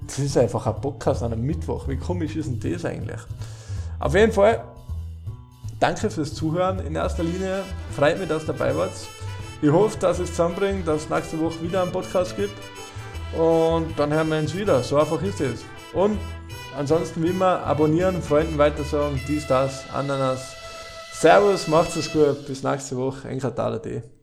[0.07, 1.89] Das ist einfach ein Podcast an einem Mittwoch.
[1.89, 3.21] Wie komisch ist denn das eigentlich?
[3.99, 4.63] Auf jeden Fall,
[5.81, 7.63] danke fürs Zuhören in erster Linie.
[7.97, 8.93] Freut mich, dass ihr dabei wart.
[9.63, 12.57] Ich hoffe, dass es zusammenbringt, dass es nächste Woche wieder einen Podcast gibt.
[13.39, 14.83] Und dann hören wir uns wieder.
[14.83, 15.65] So einfach ist es.
[15.93, 16.19] Und
[16.77, 20.57] ansonsten wie immer abonnieren, Freunden weitersagen, dies, das, Ananas.
[21.13, 24.03] Servus, macht's es gut, bis nächste Woche, Enkertaler.de.